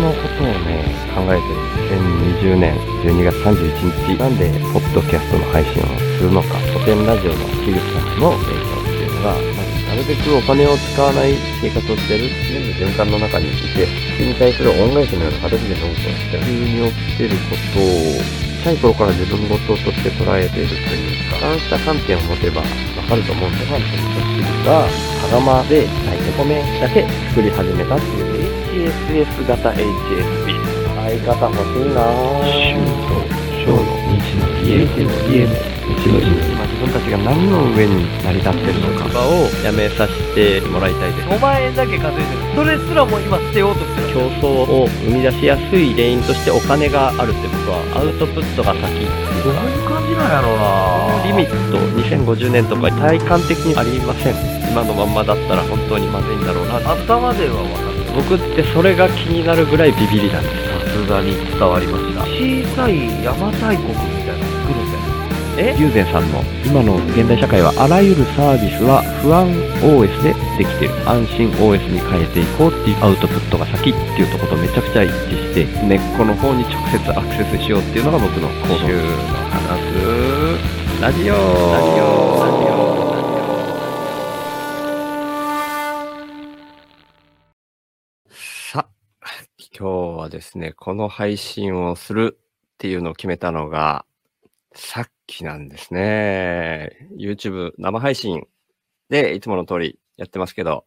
[0.00, 0.80] のことをね、
[1.14, 1.70] 考えてる。
[2.40, 5.86] 2020年12月31日、なんで、ポッドキャストの配信を
[6.16, 9.34] するのか、古典ラジオの樋口さんの影響っていうのが、
[9.90, 13.86] なるべくお金を使わない生活をしてる全部循環の中にいて、
[14.16, 22.66] それに対する恩返しのような形でノートをして、急に起きてることを、小さい頃から自分事として捉えているというか、そうした観点を持てばわ
[23.08, 24.88] かると思うんですが、味噌汁が、
[25.20, 28.39] 羽釜で炊いて米だけ作り始めたっていう
[28.70, 30.54] HSS 型 HSP。
[30.94, 32.06] 相方欲しいな。
[32.06, 32.46] ぁ。
[32.46, 33.18] 週と
[33.66, 33.82] 小の
[34.22, 35.42] 日の家の家。
[35.42, 35.50] の
[35.98, 39.10] 日の日今自分たちが何の上に成り立ってるのか。
[39.26, 41.28] をやめさせてもらいたいです。
[41.28, 42.54] 5万円だけ稼いでる。
[42.54, 44.14] それすらも今捨てようとしてる。
[44.14, 48.80] 競争を生み出しやすい原因としてお金があるって僕はアウトプットが先。
[49.42, 51.26] どういう感じなんやろうな。
[51.26, 54.34] リミット2050年とか体感的にありません。
[54.70, 56.76] 今のまんまだったら本当にまずいんだろうな。
[56.78, 57.89] 頭では分かる
[58.28, 60.56] 僕ってそれが気になるぐらいビビりなんです。
[60.70, 62.28] さすがに伝わりました小
[62.76, 65.00] さい邪馬台国みたいなの作るんだよ
[65.58, 65.76] え？
[65.78, 69.48] 友禅さんの今の現代社会はあらゆるサービスは不安
[69.82, 70.94] OS でできてる。
[71.08, 79.02] 安心 OS に変えていこうっていうアウトプットが先っていうところとめちゃくちゃ一致して根っこの方に直接アクセスしようっていうのが僕の行動週の
[79.48, 82.89] 話すラジオラジオラジオ
[89.80, 94.04] 今日はですね、この配信をするっていうのを決めたのが、
[94.74, 97.08] さっきなんですね。
[97.16, 98.46] YouTube 生配信
[99.08, 100.84] でいつもの通りやってますけど、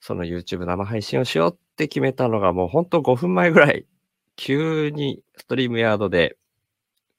[0.00, 3.84] その YouTube 生配信をしようって決めたのがもうほんと5分前ぐらい、
[4.34, 6.38] 急にストリームヤードで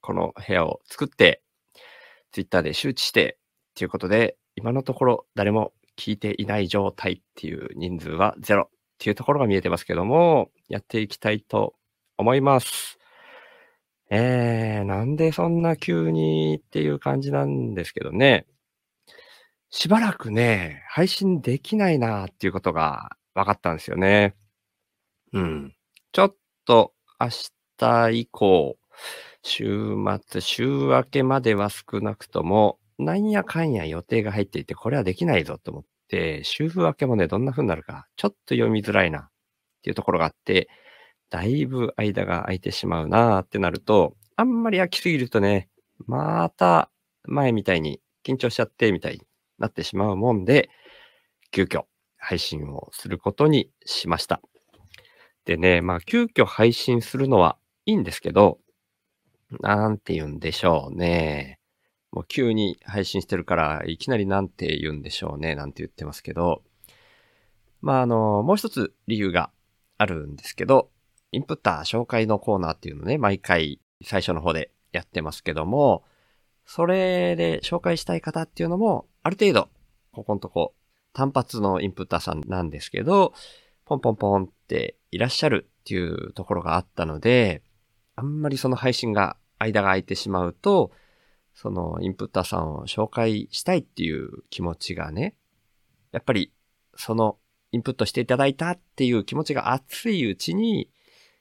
[0.00, 1.42] この部屋を作って、
[2.32, 3.38] Twitter で周知して、
[3.70, 8.68] っていうことで、今のところ誰も聞いていない状態っていう人数はゼロ
[9.02, 11.74] っていうところが見えてますけども、やっていきたいと
[12.16, 12.98] 思います。
[14.08, 18.46] えー、なんでそんな急にっていう感じなんですけどね。
[19.68, 24.34] しばらくね、配信できないなっていうことが分かったんですよね。
[25.34, 25.74] うん。
[26.12, 27.28] ちょっと明
[27.76, 28.78] 日以降、
[29.42, 29.94] 週
[30.26, 39.28] 末、週明けまでは少なくとも、なんやかんや予定が入っていて、これはできないぞと思って、週明けもね、どんな風になるか、ちょっと読みづらいな
[39.82, 40.68] っていうところがあって、
[41.28, 45.68] だいぶ間が空いてしまうなーってなると、あんまり空きすぎるとね、
[46.06, 46.88] また
[47.24, 49.22] 前みたいに緊張しちゃってみたいに
[49.58, 50.70] なってしまうもんで、
[51.50, 51.82] 急遽
[52.16, 54.40] 配信をすることにしました。
[55.44, 58.58] でね、まあ急遽配信するのはいいんですけど、
[59.60, 61.58] なんて言うんでしょうね。
[62.12, 66.62] もう急に配信してるから、いきなりなんて言うんでしょうね、なんて言ってますけど、
[67.80, 69.50] まああの、もう一つ理由が
[70.02, 70.90] あるんですけど、
[71.30, 76.04] インプッター紹介のコーナーっていうのね、毎回最初の方でやってますけども、
[76.66, 79.68] それで紹介したい方っていうのも、ある程度、
[80.12, 80.74] ここのとこ、
[81.12, 83.32] 単発のインプッターさんなんですけど、
[83.84, 87.62] ポンポンポンっていらっしゃるっていうところがあったので、
[88.16, 90.90] あんまりその配信が間が空いてしまうと、
[91.54, 95.36] そのインプッターさんを紹介したいっていう気持ちがね、
[96.12, 96.52] やっぱり
[96.96, 97.38] その
[97.72, 100.88] インプットしていただいたっていう気持ちが熱いうちに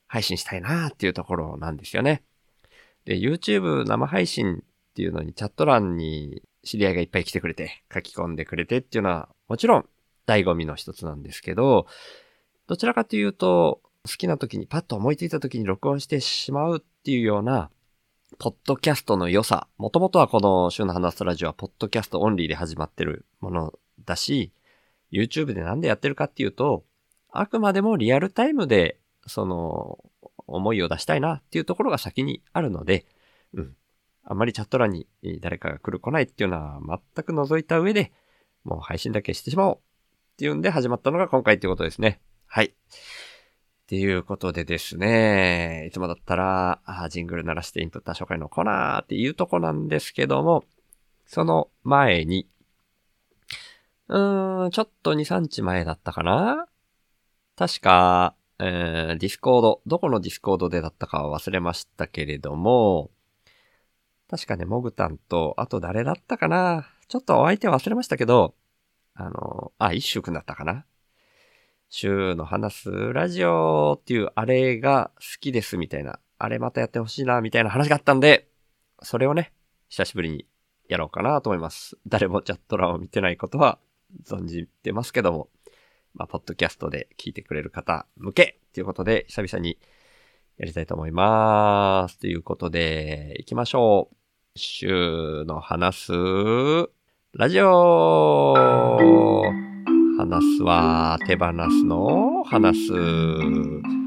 [0.08, 2.24] 配信したいなっていうところなんですよね。
[3.06, 9.86] で、YouTube 生配信っていうのにチャット欄に知り合いがいっぱい来てくれて、書き込んでくれてっていうのはもちろん
[10.28, 11.88] 醍醐味の一つなんですけど、
[12.68, 17.70] どちらかというと、好きな時にパッと思いついた時に録音してしまうっていうような、
[18.40, 19.68] ポッドキャストの良さ。
[19.78, 23.74] もともとはこの週の話すラジオはポッドキャストオンリーで始まってるもの
[24.06, 24.52] だし、
[25.12, 26.84] YouTube でなんでやってるかっていうと、
[27.32, 30.00] あくまでもリアルタイムで、その、
[30.48, 33.06] 思いを出したいなっていうところが先にあるので、
[33.54, 33.76] うん。
[34.24, 35.08] あんまりチャット欄に
[35.40, 36.80] 誰かが来る来ないっていうのは
[37.16, 38.12] 全く除いた上で、
[38.64, 39.80] もう配信だけしてしまおうっ
[40.38, 42.22] ていうんで始まったのが今回っていうことですね。
[42.46, 42.66] はい。
[42.68, 42.74] っ
[43.88, 50.64] ていうことでですね、いつもだったら、あジングル鳴らしてインプッター紹介のコーナーっていうとこなんですけども、
[51.26, 52.48] その前に、
[54.12, 56.68] うーん、ちょっと2、3日前だったかな？
[57.56, 63.10] 確か、えー、ディスコード、どこのディスコードでだったかは忘れましたけれども、
[64.30, 66.90] 確かね、モグタンと、あと誰だったかな？
[67.08, 68.54] ちょっとお相手忘れましたけど、
[69.14, 70.86] あの、あ、一周くんだったかな？
[71.88, 78.50] シュウの話すラジオっていうあれが好きですみたいな、あれまたやってほしいなみたいな話があったんで、
[79.02, 79.54] それをね、
[79.88, 80.46] 久しぶりに
[80.90, 81.98] やろうかなと思います。
[82.08, 83.80] 誰もチャット欄を見てないことは。
[84.26, 85.50] 存じてますけども、
[86.14, 89.78] まあ、ポッドキャストで聞いてくれる方向けということで、久々に
[90.58, 92.20] やりたいと思います。
[92.20, 94.16] ということで、行きましょう。
[94.56, 96.12] 週の話す、
[97.34, 98.54] ラジオ
[100.18, 104.01] 話すは手放すの話す。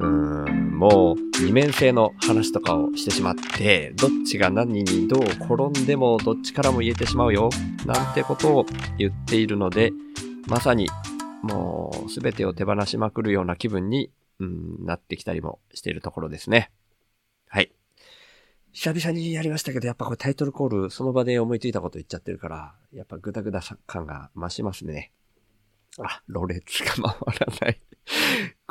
[0.00, 7.50] うん、もう二面性の話とかをしてしまって、どっちが何にどう転んでもどっちからも言えてしまうよ、
[7.84, 8.66] なんてことを
[8.98, 9.92] 言っているので、
[10.48, 10.88] まさに
[11.42, 16.70] もうすべてを手放しまくるような気分に、うん、なってきたりもしているところですね。
[17.48, 17.70] はい。
[18.72, 25.12] 久々にやりましたけど、やっぱこれタイトルコールその場で思いついたこと言っちゃってるから、やっぱグダグダ感が増しますね。
[25.98, 27.80] あ、ろれつが回らない。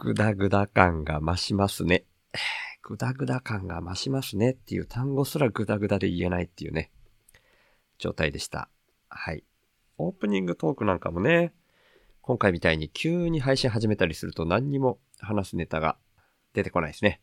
[0.01, 2.05] グダグダ感が増しますね。
[2.81, 6.89] グダグダ感が増しますねっていう単語すらグダグダで言えないっていうね、
[7.97, 8.69] 状態でした。
[9.09, 9.43] はい。
[9.97, 11.53] オープニングトークなんかもね、
[12.21, 15.97] 今回みたいに急に配信始めたりすると何にも話すネタが
[16.53, 17.19] 出てこないですね。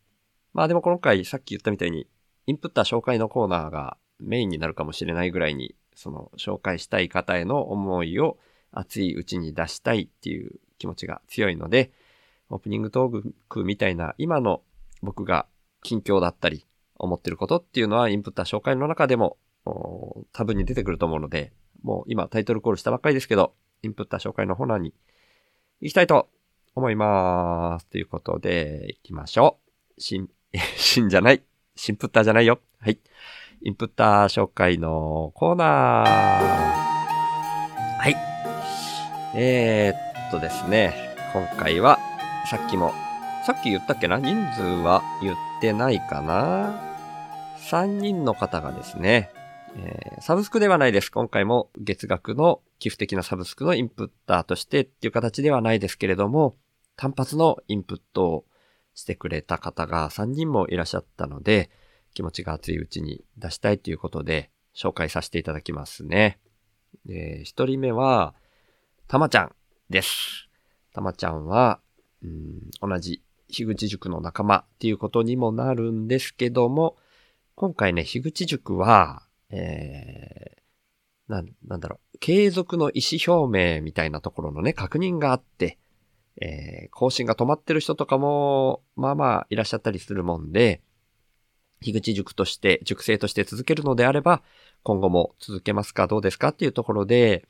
[0.53, 2.07] まあでも今回さっき言ったみたいに
[2.47, 8.37] インプッター紹介のコーナーがメインになるかもしれないぐらいに、その紹介したい方への思いを
[8.71, 11.91] 熱いうちに出したいっていう気持ちが強いので、
[12.51, 14.63] オープニングトークみたいな今の
[15.03, 15.47] 僕が
[15.83, 16.67] 近況だったり
[16.97, 21.53] 思ってることっていうのはインプッター紹介の中でも多分に出てくると思うので、
[21.83, 24.95] もう今タイトルコールしたばっかりですけど、インプッター紹介の方欄に
[25.81, 26.29] 行きたいと
[26.75, 27.87] 思います。
[27.87, 29.59] ということで、行きましょ
[29.97, 30.01] う。
[30.01, 30.29] 新、
[30.77, 31.43] 新じゃない？
[31.75, 32.61] 新プッターじゃないよ。
[32.79, 32.99] はい。
[33.63, 36.09] インプッター紹介のコーナー。
[37.99, 38.15] はい。
[39.35, 41.17] えー、っとですね。
[41.33, 41.99] 今回は、
[42.49, 42.93] さっきも、
[43.45, 44.19] さっき言ったっけな？
[44.19, 46.81] 人数は言ってないかな
[47.59, 49.31] ?3 人の方がですね、
[49.77, 51.11] えーサブスクではないです。
[51.11, 56.57] 今回も月額の寄付的なサブスクのインプッターとしてっていう形ではないですけれども、
[56.97, 58.45] 単発のインプットを
[58.95, 61.71] してくれた方が3人もいらっしゃったので、
[62.15, 66.39] 気持ちが熱いうちに出したいということで、紹介させていただきますね。
[67.05, 68.35] で、1人目は、
[69.09, 69.55] たまちゃん
[69.91, 70.49] です。
[70.95, 71.81] たまちゃんは、
[72.81, 76.97] うん、同じ樋口塾の仲間っていうことにもなるんですけども、
[77.55, 85.79] 今回ね、樋口塾は、えー、な、なんだろう、継続の意思表明みたいなところのね、確認があって、
[86.41, 90.83] えー、更新が止まってる人とかも、まあまあいらっしゃったりするもんで、
[91.81, 94.43] 樋口塾として、塾生として続けるのであれば、
[94.83, 97.47] 今後も続けますかどうですかっていうところで、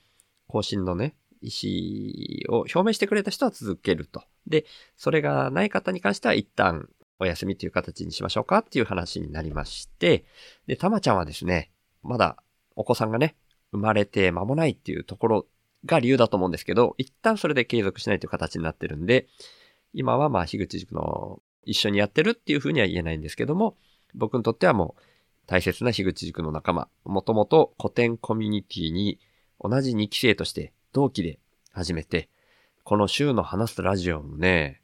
[0.48, 4.22] 更新のね、意思を表明してくれた人は続けると。
[4.46, 4.64] で、
[4.96, 6.88] それがない方に関しては一旦
[7.18, 10.24] お休みという形にしましょうかっていう話になりまして、
[10.66, 11.70] で、たまちゃんはですね、
[12.02, 12.36] まだ
[12.74, 13.36] お子さんがね、
[13.72, 15.46] 生まれて間もないっていうところ
[15.84, 19.26] が理由だと思うんですけど、一旦それで継続しないという形になってるんで、
[19.92, 23.76] 今はまあ、樋口塾の一緒にやってるっていうふうには言えないんですけども、
[24.14, 25.02] 僕にとってはもう
[25.46, 29.18] 大切な樋口塾の仲間、もともとコテンコミュニティに
[29.60, 31.38] 同じ2期生として同期で
[31.72, 32.30] 始めて、
[32.82, 34.80] このシュウの話すラジオもね、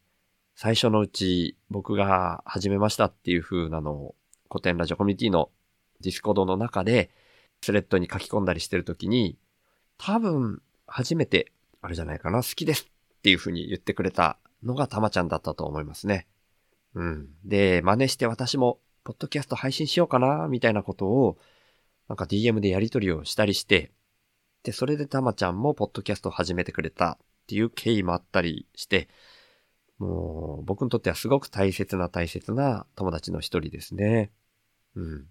[0.55, 4.15] 最初のうち僕が始めましたっていう風なのを
[4.51, 5.49] コテンラジオコミュニティの
[6.03, 7.09] ディスコードの中で
[7.63, 9.39] スレッドに書き込んだりしてるときに、
[9.97, 11.51] 多分初めて
[11.81, 16.27] あれじゃないかな、好きですっていう風に言ってくれたのがたまちゃんだったと思いますね。
[16.95, 17.31] うん。
[17.47, 21.39] で、真似して私もポッドキャスト配信しようかな、みたいなことを、
[22.07, 23.93] なんか DM でやり取りをしたりして、
[24.63, 29.09] で、それでたまちゃんもポッドキャストを始めてくれたっていう経緯もあったりして、
[29.99, 34.33] もう僕にとってはすごく大切な大切な友達の一人ですね。
[34.95, 35.27] うん。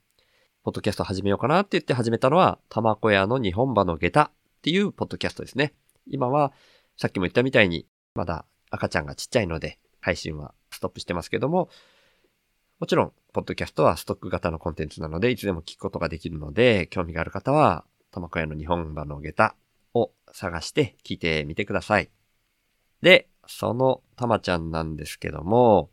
[0.64, 5.74] ポッドキャスト始めようかなって言って始めたのは、たまこ屋の日本場の下駄っていうポッドキャストですね。
[6.08, 6.54] 今は、
[6.98, 11.70] さっきも言ったみたいに、まだ赤ちゃんがちっちゃいので、配信はストップしてますけども、
[12.80, 19.56] もちろん、ポッドキャストはストック型のコンテンツなので、いつでも聞くことができるので、興味がある方は、たまこ屋の日本場の下駄
[19.94, 22.10] を探して聞いてみてください。
[23.02, 25.90] で、そのたまちゃんなんですけども、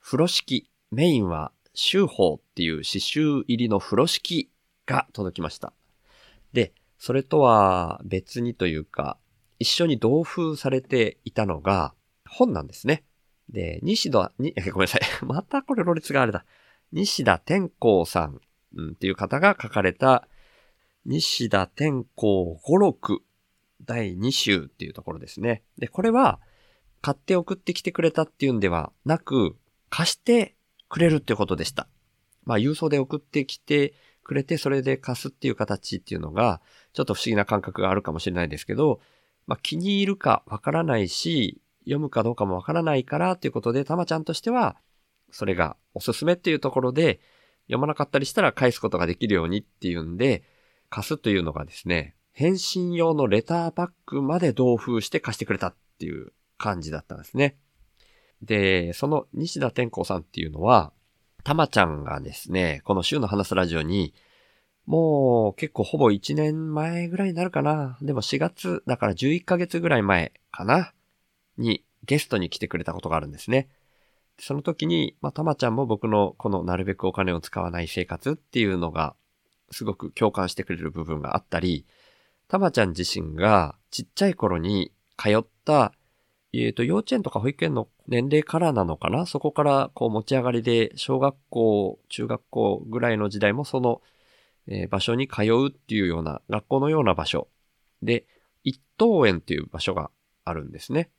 [0.00, 4.50] 風呂敷、メインは、修法っていう刺繍入りの風呂敷
[4.84, 5.72] が届きました。
[6.52, 9.16] で、それとは別にというか、
[9.60, 11.94] 一緒に同封されていたのが
[12.28, 13.04] 本なんですね。
[13.48, 15.00] で、西田、に、 ごめんなさい。
[15.24, 16.44] またこれロレツがあれだ。
[16.92, 18.40] 西田天功さん、
[18.74, 20.26] うん、っていう方が書かれた、
[21.10, 23.22] 西田天功語録
[23.82, 25.62] 第2集っていうところですね。
[25.78, 26.38] で、これは、
[27.00, 29.56] 買って送ってきてくれたっていうんではなく、
[29.88, 30.54] 貸して
[30.90, 31.88] くれるっていうことでした。
[32.44, 36.60] まあ、郵送で送ってきてくれて、それで貸すっていう形っていうのが、
[36.92, 39.00] ちょっと不思議な感覚があるかもしれないですけど、
[39.46, 44.76] まあ、気に入るかわからないし、読むかどうかもわからないからということで、たまちゃんとしては、
[45.30, 47.18] それがおすすめっていうところで、
[47.68, 50.42] 読まなかったりしたら返すことができるようにっていうんで、
[50.90, 57.56] 貸すというのがですね、返信用のレターバッグまで同封して貸してくれたっていう感じだったんですね。
[58.42, 60.92] で、その西田天功さんっていうのは、
[61.44, 64.14] たまちゃんがですね、この週の話すラジオに、
[64.86, 67.98] もう結構ほぼ1年前ぐらいになるかな。
[68.00, 70.92] でも4月、だから11ヶ月ぐらい前かな。
[71.56, 73.68] にゲストに来てくれたことがあるんですね。
[74.38, 79.16] その時に、まあ、たまちゃんも僕のこのなるべくお金を使わない生活っていうのが、
[79.70, 81.86] すごく共感してくれる部分があったり、
[82.48, 85.92] たまちゃん自身がちっちゃい頃に通った
[86.54, 89.26] えっ、ー、と、幼稚園とか保育園の年齢からなのかな？
[89.26, 94.00] そこからこう持ち上がりで、小学校、中学校ぐらいの時代もその、
[94.66, 97.48] えー、場所に通うっていうような、学校のような場所。
[98.02, 98.24] で、
[98.64, 100.10] 一等園っていう場所が
[100.46, 101.10] あるんですね。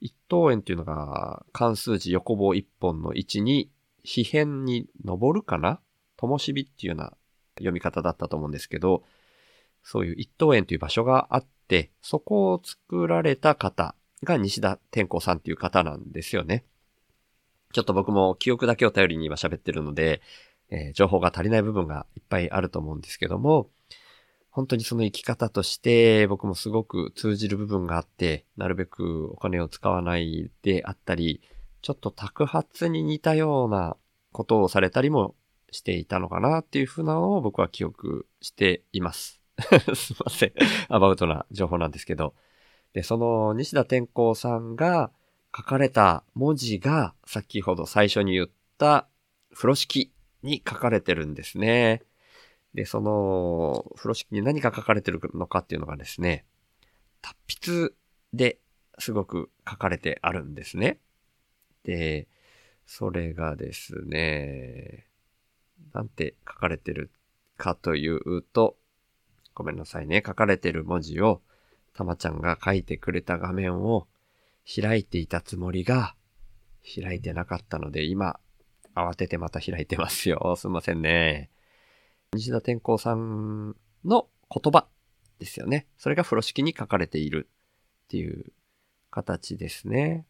[0.00, 3.70] 一等園っていうのが、関数字横棒一本の位置に、
[4.02, 5.78] 非辺に登るかな？
[6.16, 7.12] 灯火っていうような
[7.58, 9.02] 読み方だったと思うんですけど、
[9.82, 16.64] そういう一等園という場所があって、そこを作られた方が西田天功さんっていう方なんですよね。
[17.72, 20.22] ちょっと僕も記憶だけを頼りに今喋ってるので、
[20.70, 23.68] えー、情報が足りない部分がいっぱいあると思うんですけども、
[24.50, 31.42] 本当にその生き方として僕もすごく通じる部分があって、なるべくお金を使わないであったり、
[31.80, 33.96] ちょっと宅発に似たような
[34.32, 35.34] ことをされたりも
[35.70, 39.40] していたのかなっていうふうなのを僕は記憶しています。
[39.94, 40.52] すいません。
[40.88, 42.34] アバウトな情報なんですけど。
[42.92, 45.10] で、その西田天功さんが
[45.56, 48.48] 書かれた文字が先ほど最初に言っ
[48.78, 49.08] た
[49.52, 52.02] 風呂敷に書かれてるんですね。
[52.74, 56.44] で、その風呂敷に何が書かれてるのかっていうのがですね、
[57.20, 57.36] 達
[57.72, 57.94] 筆
[58.32, 58.58] で
[58.98, 60.98] すごく書かれてあるんですね。
[61.82, 62.28] で、
[62.86, 65.07] それがですね、
[65.92, 67.10] なんて書かれてる
[67.56, 68.76] かというと、
[69.54, 71.42] ごめんなさいね、書かれてる文字を
[71.94, 74.06] たまちゃんが書いてくれた画面を
[74.64, 76.14] 開いていたつもりが、
[77.02, 78.38] 開いてなかったので、今、
[78.94, 80.54] 慌ててまた開いてますよ。
[80.56, 81.50] すいませんね。
[82.32, 84.86] 西田天功さんの言葉
[85.38, 85.86] ですよね。
[85.96, 87.48] それが風呂敷に書かれている
[88.04, 88.52] っていう
[89.10, 90.26] 形ですね。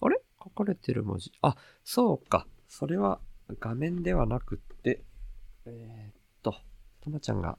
[0.00, 0.20] あれ？
[0.42, 1.32] 書かれてる文字？
[1.42, 2.46] あ、そうか。
[2.68, 3.20] それは
[3.60, 5.02] 画面ではなくって、
[5.64, 6.54] えー、っと、
[7.02, 7.58] たまちゃんが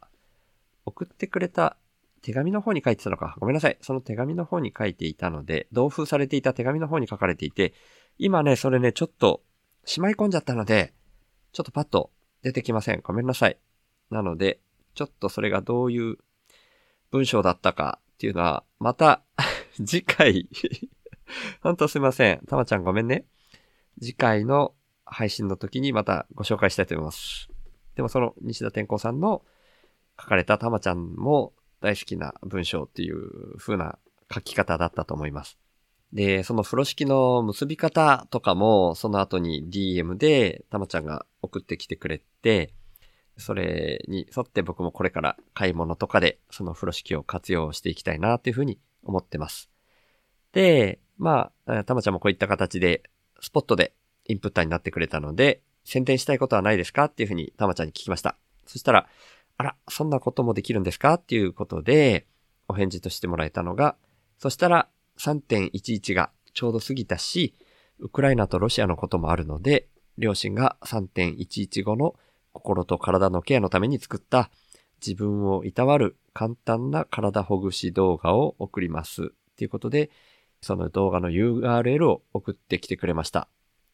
[0.85, 1.77] 送ってくれた
[2.21, 3.35] 手紙の方に書いてたのか。
[3.39, 3.77] ごめんなさい。
[3.81, 7.73] その手紙の方に書いていたので、同封されていた手紙の方に書かれていて、
[8.17, 9.43] 今ね、それね、ちょっと
[9.85, 10.93] しまい込んじゃったので、
[11.53, 13.01] ちょっとパッと出てきません。
[13.01, 13.57] ごめんなさい。
[14.09, 14.59] なので、
[14.95, 16.17] ちょっとそれがどういう
[17.11, 19.23] 文章だったかっていうのは、また
[19.85, 20.49] 次回
[21.61, 22.41] ほんとすいません。
[22.47, 23.25] たまちゃんごめんね。
[23.99, 24.73] 次回の
[25.09, 27.49] 配信の時にまたご紹介したいと思います。
[27.95, 29.43] でもその西田天功さんの
[30.19, 33.97] 書かれたたまちゃんも大好きな文章っていう風な
[34.33, 35.57] 書き方だったと思います。
[36.13, 42.73] で、その風呂敷の結び方とかも、その後に DM でたまちゃんが送ってきてくれて、
[43.37, 49.69] それに沿って僕もこれから買い物とかでその風呂敷を活用していきたいなっていうふうに思ってます。
[50.53, 53.03] で、まあ、たまちゃんもこういった形で
[53.39, 53.93] スポットで
[54.27, 57.05] インプッターになってくれたので、宣伝したいことはないですか？
[57.05, 58.37] っていうふうにたまちゃんに聞きました。
[58.65, 59.07] そしたら、
[59.57, 61.15] あら、そんなこともできるんですか？
[61.15, 62.27] っていうことで、
[62.67, 63.95] お返事としてもらえたのが、
[64.37, 67.55] そしたら3.11がちょうど過ぎたし、
[67.99, 72.15] ウクライナとロシアのこともあるので、両親が3.11後の
[72.51, 74.49] 心と体のケアのために作った
[74.99, 79.31] 自分をいたわる簡単な体ほぐし動画を送ります。
[79.55, 80.11] ということで、
[80.61, 83.47] その動画の URL を送ってきてくれました。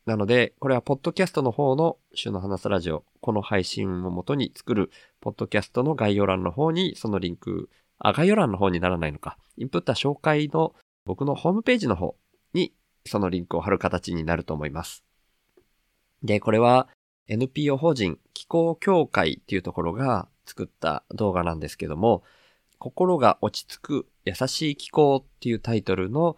[0.05, 4.91] なので、これはポッドキャストの方の週の話すラジオ、この配信をもとに作る
[5.21, 7.69] ポッドキャストの概要欄の方にそのリンク、
[7.99, 9.37] あ、概要欄の方にならないのか。
[9.57, 12.15] インプット紹介の僕のホームページの方
[12.53, 12.73] に
[13.05, 15.05] そのリンクを貼る形になると思います。
[16.21, 16.89] で、これは
[17.27, 22.23] NPO 法人気候協会っていうところが作った動画なんですけども、
[22.77, 26.35] 心が落ち着く優しい気候っていうタイトルの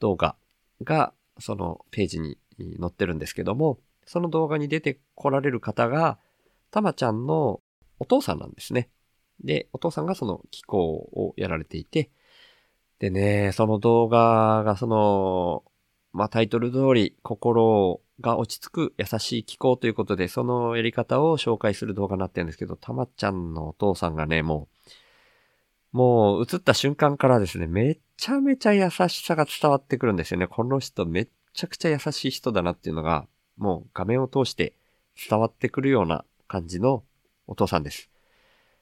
[0.00, 0.34] 動画
[0.82, 6.18] がそのページに載ってるんですけども、その動画に出てこられる方が、
[6.70, 7.60] たまちゃんの
[7.98, 8.90] お父さんなんですね。
[9.42, 12.10] で、お父さんがその気候をやられていて、
[12.98, 15.64] でね、その動画がその、
[16.12, 24.68] まあ、タイトル通り、心が落ち着く優しい気候ということで、そのやり方を紹介する動画になってるんですけど、たまちゃんのお父さんがね、も
[25.92, 30.46] う、もう映った瞬間からですね、めちゃめちゃ優しさが伝わってくるんですよね。
[30.46, 34.74] この人めっちゃくちゃ優しい人だなっていうのが、もう画面を通して
[35.28, 37.02] 伝わってくるような感じの
[37.46, 38.10] お父さんです。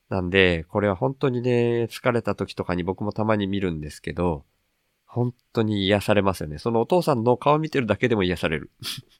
[0.08, 4.44] なんで、これは本当にね、疲れた時とかに僕もたまに見るんですけど、
[5.06, 6.58] 本当に癒されますよね。
[6.58, 8.72] そのお父さんの顔見てるだけでも癒される。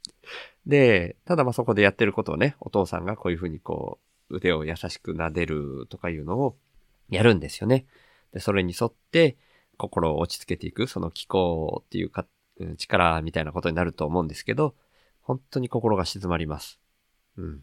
[0.66, 6.56] で、ただまあそこでやってることをね、お父さんがこういうふうにこう、腕を優しく撫でるとかいうのを
[7.08, 7.86] やるんですよね。
[8.32, 9.36] で、それに沿って
[9.76, 12.26] 心を落ち着けていく、その気候っていうか、
[12.76, 14.74] 力みたいなことになると思うんですけど、
[15.20, 16.78] 本当に心が静まります。
[17.36, 17.62] うん。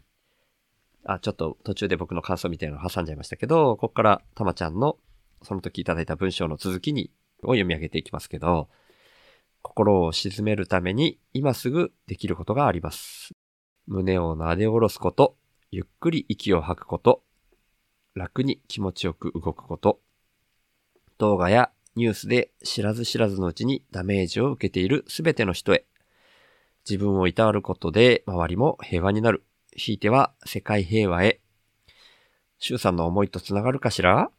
[1.04, 4.98] あ、ちょっと途中で僕の感想みたいなのを挟んじゃいましたけど、ここからたまちゃんの
[5.42, 7.10] その時いただいた文章の続きに、
[7.44, 8.68] を読み上げていきますけど、
[9.62, 13.32] 心を鎮めるために今すぐできることがあります。
[13.86, 15.36] 胸を撫で下ろすこと、
[15.70, 17.24] ゆっくり息を吐くこと、
[18.14, 20.00] 楽に気持ちよく動くこと、
[21.18, 25.84] 動画やニュースで知らず知らずのうちにダメージを受けているすべての人へ、
[26.88, 29.44] 自分をいたわることで周りも平和になる。
[29.74, 31.40] ひいては世界平和へ。
[32.58, 34.30] シュウさんの思いとつながるかしら？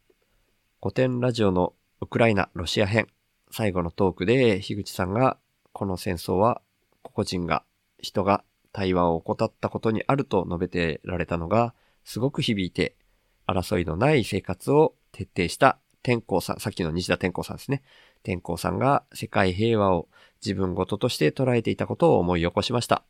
[0.82, 3.06] 古典ラジオのウクライナ・ロシア編。
[3.50, 5.38] 最後のトークで樋口さんが、
[5.72, 6.60] この戦争は
[7.02, 7.64] 個々人が、
[8.00, 11.72] 人が対話を怠ったことにあると述べてられたのが、
[12.04, 12.96] すごく響いて、
[13.46, 17.82] 争いのない生活を徹底した天功さん、さっきの西田天功さんですね。
[18.22, 20.08] 天功さんが世界平和を
[20.44, 23.04] 自分ごととして捉えていたことを思い起こしました。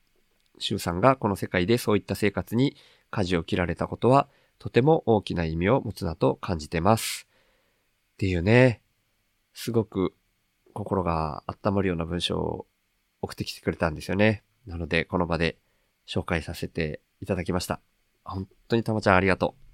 [0.61, 2.77] 周さんがこの世界でそういった生活に
[3.11, 4.29] 舵を切られたことは、
[4.61, 7.27] とても大きな意味を持つなと感じてます。
[8.15, 8.81] っていうね、
[9.53, 10.15] すごく
[10.73, 12.67] 心が温まるような文章を
[13.23, 14.45] 送ってきてくれたんですよね。
[14.69, 15.59] なので、この場で
[16.07, 17.81] 紹介させていただきました。
[18.23, 19.65] 本当にたまちゃんありがとう。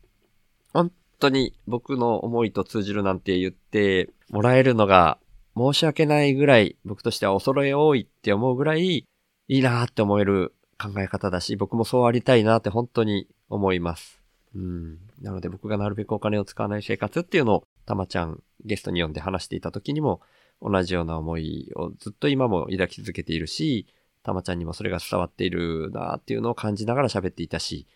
[0.72, 5.18] 本当に僕の思いと通じるなんて言ってもらえるのが
[5.56, 9.04] 申し訳ないぐらい僕としては恐れ多いって思うぐらいい
[9.48, 14.22] いなって思える考え方だし、僕もそうありたいなって本当に思います。
[14.54, 14.98] うん。
[15.20, 20.20] なので僕がなるべくお金を使わない生活っていうのをたまちゃんゲストに呼んで話していた時にも
[20.62, 23.86] 同じような思いをずっと今も抱き続けているし、
[24.22, 27.86] たまちゃんにもそれが伝わっているなっていうのを感じながら喋っていたし、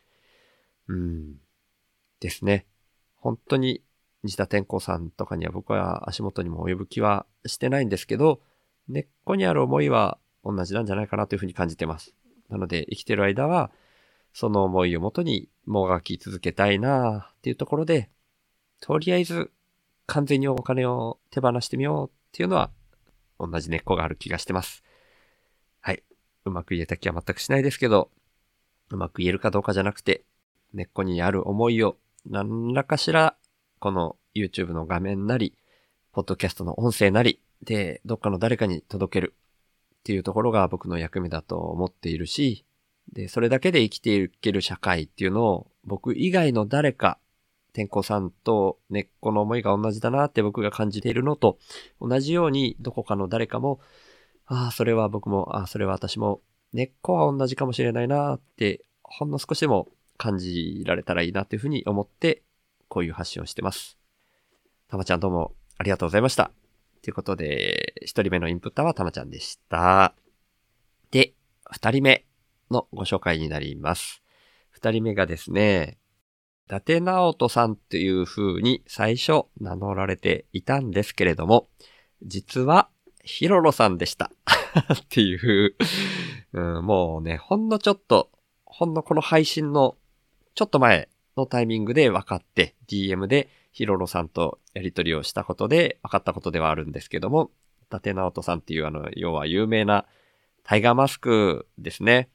[0.88, 1.34] うん。
[2.20, 2.66] ですね。
[3.24, 3.82] 本当に
[4.22, 8.42] 西田天功さんとかには僕は足元にも及ぶ気はしてないんですけど、
[8.86, 12.14] 根っこにある思いは同じなんじゃないかなというふうに感じてます。
[12.50, 13.70] なので生きてる間は、
[14.34, 18.10] その思いをもとにもがき続けたいなっていうところで、
[18.80, 19.50] とりあえず
[20.04, 22.72] 完全にお金を手放してみようっていうのは、
[23.40, 24.84] 同じ根っこがある気がしてます。
[25.80, 26.02] はい。
[26.44, 28.10] うまく言えた気は全くしないですけど、
[28.90, 30.24] うまく言えるかどうかじゃなくて、
[30.74, 33.36] 根っこにある思いを何らかしら、
[33.78, 35.56] この YouTube の画面なり、
[36.12, 39.34] ポッドキャストの音声なり、で、どっかの誰かに届ける
[39.96, 42.64] っていうところが僕の役目だと思っているし、
[43.12, 47.18] で、それだけで生きていける社会っていうのを僕以外の誰か
[47.74, 51.58] 天候さんと根っこの思いが同じだなって僕が感じているのと、
[52.00, 53.80] 同じようにどこかの誰かも、
[54.46, 56.40] ああ、それは僕も、ああ、それは私も、
[56.72, 62.42] 根っこは同じかもしれないなって、ほんの少しでも感じられたらいいなっていうふうに思って、
[62.88, 63.98] こういう発信をしてます。
[64.88, 66.50] たまちゃんどうもありがとうございました。
[67.02, 70.14] ということで、一人目のインプッターはたまちゃんでした。
[71.10, 71.34] で、
[71.70, 72.26] 二人目
[72.70, 74.22] のご紹介になります。
[74.70, 75.98] 二人目がですね、
[76.66, 81.68] 伊達直人さんという風に最初名乗られていたんですけれども、
[82.22, 82.88] 実は
[83.22, 84.30] ヒロロさんでした。
[84.94, 85.76] っていう
[86.54, 88.30] うん、もうね、ほんのちょっと、
[88.64, 89.96] ほんのこの配信の
[90.54, 97.50] ちょっと前のタイミングで分かって、DM でヒロロさんとやりとりをしたことで分かったことではあるんですけども、
[97.82, 100.06] 伊達直人さんっていうあの、要は有名な
[100.62, 102.28] タイガーマスクですね。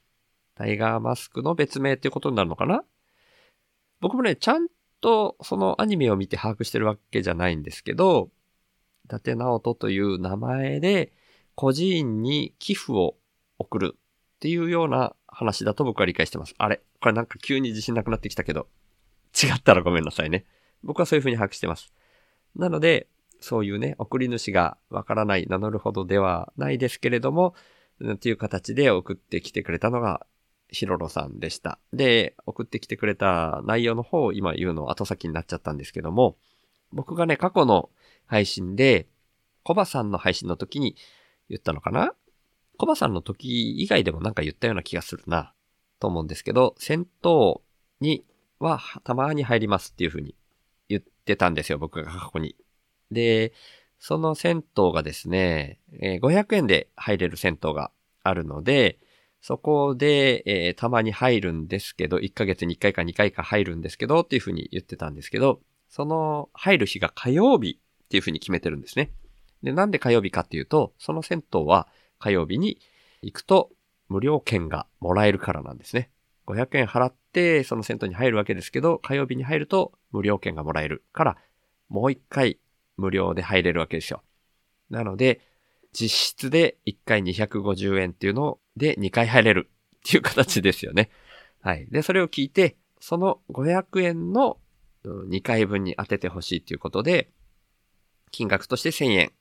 [0.55, 2.83] タイガーマスクの別名っていうことになるのかな？
[4.01, 4.67] 僕もね、ちゃん
[4.99, 8.29] とそのアニメを見て把握してるわけじゃないんですけど、
[9.05, 11.13] 伊達直人という名前で
[11.55, 13.15] 孤児院に寄付を
[13.57, 13.99] 送るっ
[14.39, 16.53] ていうような話だと僕は理解してます。
[16.57, 18.67] あれこれなんか急に自信なくなってきたけど、
[19.41, 20.45] 違ったらごめんなさいね。
[20.83, 21.93] 僕はそういう風に把握してます。
[22.55, 23.07] なので、
[23.41, 27.55] そういうね、送り主がわからない、名乗るほどではないですけれども、
[28.19, 30.25] という形で送ってきてくれたのが
[30.69, 31.79] ヒロロさんでした。
[31.93, 36.37] で、送ってきてくれた内容の方を今言うの後先になっちゃったんですけども、
[36.91, 37.89] 僕がね、過去の
[38.25, 39.07] 配信で、
[39.63, 40.95] コバさんの配信の時に
[41.49, 42.13] 言ったのかな？
[42.77, 45.53] コバさんの時以外でもなんか言ったような気がするな、
[45.99, 47.61] と思うんですけど、戦闘
[47.99, 48.25] に
[48.59, 50.35] はたまに入りますっていう風に
[50.87, 52.55] 言ってたんですよ、僕が過去に。
[53.11, 53.53] で、
[53.99, 57.91] その銭湯がですね、500円で入れる銭湯が
[58.23, 58.99] あるので、
[59.41, 69.11] そこで、えーたまに入るんですけど、1ヶ月に1回か2回か入るんですけど、っていうふうに言ってたんですけど、その入る日が火曜日っていうふうに決めてるんですね。
[69.63, 71.87] で、なんで火曜日かっていうと、その銭湯は
[72.19, 72.79] 火曜日に
[73.21, 73.71] 行くと
[74.09, 76.09] 無料券がもらえるからなんですね。
[76.47, 81.37] 500円払ってその銭湯に入るわけですけど、火曜日に入ると無料券がもらえるから、
[81.87, 82.59] もう一回
[82.97, 84.23] 無料で入れるわけですよ。
[84.89, 85.41] なので、
[85.93, 91.09] 実質で1回250円っていうので2回入れるっていう形ですよね。
[91.61, 91.87] はい。
[91.89, 94.57] で、それを聞いて、その500円の
[95.05, 97.29] 2回分に当ててほしいっていうことで、
[98.31, 99.31] 金額として1000円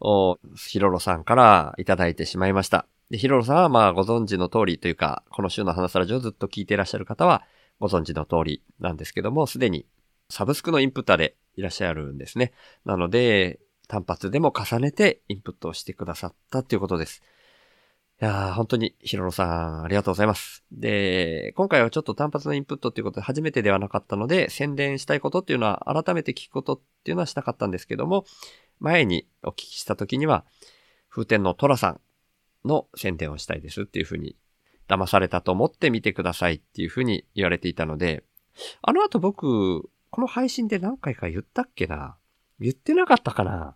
[0.00, 2.86] をヒロロさんからいただいてしまいました。
[3.10, 7.44] で、ヒロロさんはまあご存知の通りというか、この週の話さラジオずっと聞いていらっしゃる方は
[7.78, 9.86] ご存知の通りなんですけども、すでに
[10.30, 12.52] サブスクのインプッターでいらっしゃるんですね。
[12.84, 17.22] なので、単発でも重ねてインプットをしてくださったっていうことです。
[18.22, 20.64] いやー、本当にヒロロさんありがとうございます。
[20.72, 28.24] で、今回はちょっと単発のインプットっていうことで初めてではなかったので、宣伝したいことっていうのは改めて聞くことっていうのはしたかったんですけども、
[28.78, 30.44] 前にお聞きした時には、
[31.10, 32.00] 風天のトラさん
[32.64, 34.36] の宣伝をしたいですっていうふうに、
[34.88, 38.24] 騙されたと思って見てくださいっていうふうに言われていたので、
[38.82, 42.16] あの後僕、この配信で何回か言ったっけな？
[42.60, 43.74] 言ってなかったかな？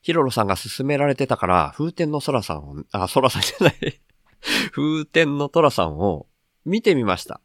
[0.00, 4.00] ヒロロさんが勧められてたから、風天の空さんを、あ、空さんじゃない。
[4.72, 6.26] 風天の虎さんを
[6.64, 7.40] 見てみました。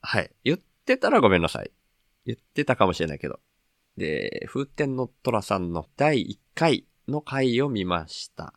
[0.00, 0.30] はい。
[0.44, 1.70] 言ってたらごめんなさい。
[2.24, 3.40] 言ってたかもしれないけど。
[3.98, 8.54] で、風天の虎さんの第1回の回を見ました。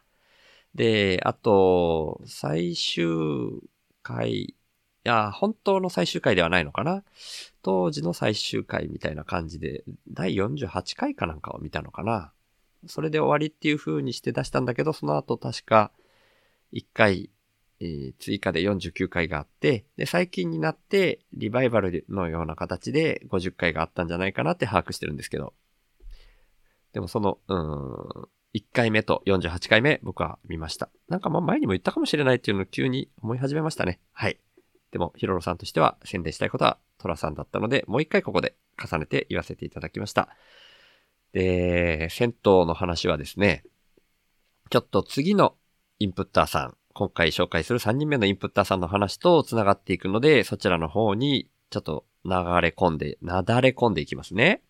[0.75, 3.05] で、あと、最終
[4.01, 4.55] 回、い
[5.03, 7.03] や、本当の最終回ではないのかな？
[7.61, 12.31] 当時の最終回みたいな感じで、第48回かなんかを見たのかな？
[12.87, 15.91] それで終わりっていう風にして出したんだけど、その後確か
[16.73, 17.29] 1回、
[17.79, 25.53] えー追加で49回があって、で、最近になってリバイバルのような形で50回があったんじゃないかなって把握してるんですけど。
[26.93, 30.89] でもその、うん、1回目と48回目僕は見ました。
[31.09, 33.99] なんかまあ前にも言ったかもしれないっていうのを急に思い始めましたね。
[34.11, 34.39] はい。
[34.91, 40.29] でも、ヒロロさんとしては宣伝したいことはトラさんだったので、もう一回ここで重ねて言わせていただきました。
[41.33, 43.63] で、銭湯の話はですね、
[44.69, 45.55] ちょっと次の
[45.97, 54.61] インプッターさん、今回紹介する3人目のインプッターさんの話と繋がっていくので、そちらの方にちょっと流れ込んで、なだれ込んでいきますね。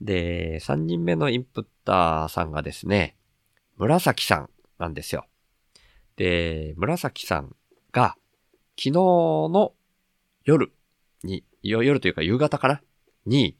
[0.00, 3.16] で、3人目のインプッターさんがですね、
[3.76, 5.26] 紫さんなんですよ。
[6.16, 7.54] で、紫さん
[7.92, 8.16] が
[8.78, 9.72] 昨日の
[10.44, 10.72] 夜
[11.22, 12.80] に、夜というか夕方かな
[13.26, 13.56] に、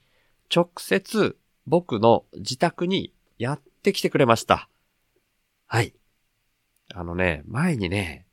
[0.54, 4.68] 直接僕の自宅にやってきてくれました。
[5.66, 5.94] はい。
[6.92, 8.26] あのね、前にね、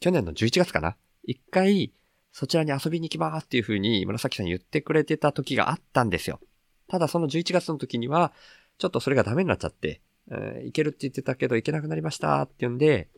[0.00, 1.92] 去年の11月かな一回、
[2.32, 6.40] そちらに遊びに行きますっていう風に紫さん言ってくれてた時があったんですよ。
[6.88, 8.32] ただその11月の時には、
[8.78, 13.08] ちょっとそれがダメになっちゃって、えー行けるって言ってたけど行けなくなりましたって言うんで、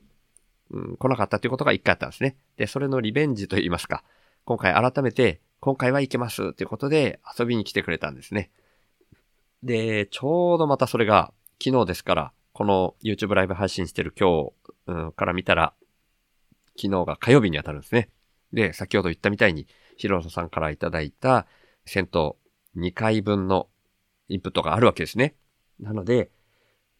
[0.70, 2.36] うん、来なかったっていうことが一回あったんですね。
[2.56, 4.02] で、それのリベンジと言いますか、
[4.44, 8.50] 今回改めて、今回は行けますっていうことで遊びに来てくれたんですね。
[9.62, 14.52] で、ちょうどまたそれが昨日ですから、この YouTube ライブ配信してる今日、
[14.86, 15.74] うん、から見たら、
[16.76, 18.10] 昨日が火曜日に当たるんですね。
[18.52, 21.46] で、先ほど言ったみたいに、ヒロロさんからいただいた
[21.84, 22.32] 銭湯
[22.76, 23.68] 2回分の
[24.28, 25.34] インプットがあるわけですね。
[25.80, 26.30] なので、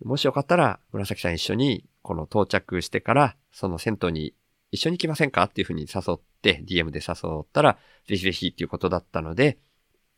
[0.05, 4.35] もしよかったら、紫さん一緒に、この到着してから、その銭湯に
[4.71, 5.45] 一緒に来ませんか？
[5.45, 9.59] っていうふうに誘って、DM で誘ったら、ぜひぜひっていうことだったので、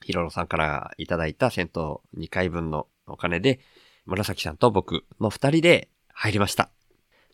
[0.03, 1.83] ヒロロさんからいただいた銭湯
[2.27, 3.61] 2回分のお金で、
[4.05, 6.71] 紫さんと僕の2人で入りました。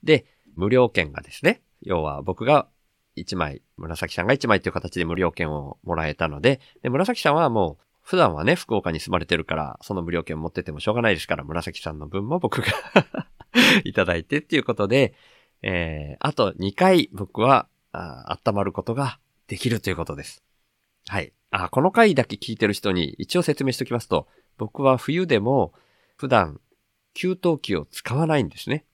[0.03, 2.69] で、無料券がですね、要は僕が
[3.17, 12.67] 1枚、紫さんが1枚っていう形で無料券をもらえたので、で、紫さんはもう、普段はね、福岡に住まれてるから、その無料券持っててもしょうがないですから、紫さんの分も僕が
[13.85, 15.15] いただいてっていうことで、
[15.63, 20.43] えー、あと2回僕は、あ温まることができるということです。
[21.07, 21.33] はい。
[21.51, 24.27] あ、この回だけ聞いてる人に一応説明しておきますと、
[24.59, 25.73] 僕は冬でも
[26.17, 26.61] 普段
[27.15, 28.85] 給湯器を使わないんですね。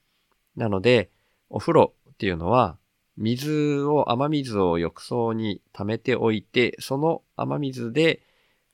[0.55, 1.11] なので、
[1.49, 2.79] お風呂っていうのは、
[3.17, 8.23] 水を、雨水を浴槽に溜めておいて、その雨水で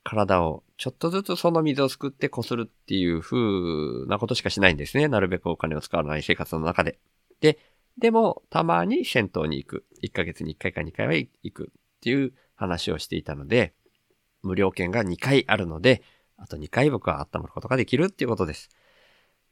[0.07, 5.09] 体をちょっとずつその水をすくってこするっていう風なことしかしないんですね。
[5.09, 6.97] なるべくお金を使わない生活の中で。
[7.41, 7.59] で、
[7.97, 9.85] でも、たまに銭湯に行く。
[10.01, 13.73] 1ヶ月に1回か2回は行くっていう話をしていたので、
[14.43, 16.01] 無料券が2回あるので、
[16.37, 18.69] あと2回僕は温まることができるっていうことです。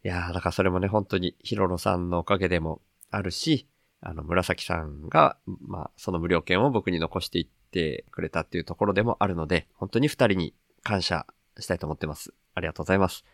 [0.06, 3.68] いやー、だからそれもね、本当にヒロロさんのおかげでもあるし、
[4.06, 11.26] あの、紫さんが、まあ、その無料券を僕に残していってくれたっていうところでもあるので、本当に二人に感謝
[11.60, 12.32] したいと思ってます。
[12.54, 13.26] ありがとうございます。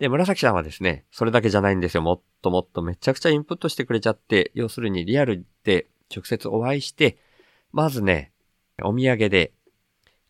[0.00, 2.02] で、紫さんはですね、それだけじゃないんですよ。
[2.02, 7.16] もっともっとめちゃくちゃインプットしてくれちゃって、要するにリアルで直接お会いして、
[7.70, 8.32] まずね、
[8.82, 9.52] お土産で、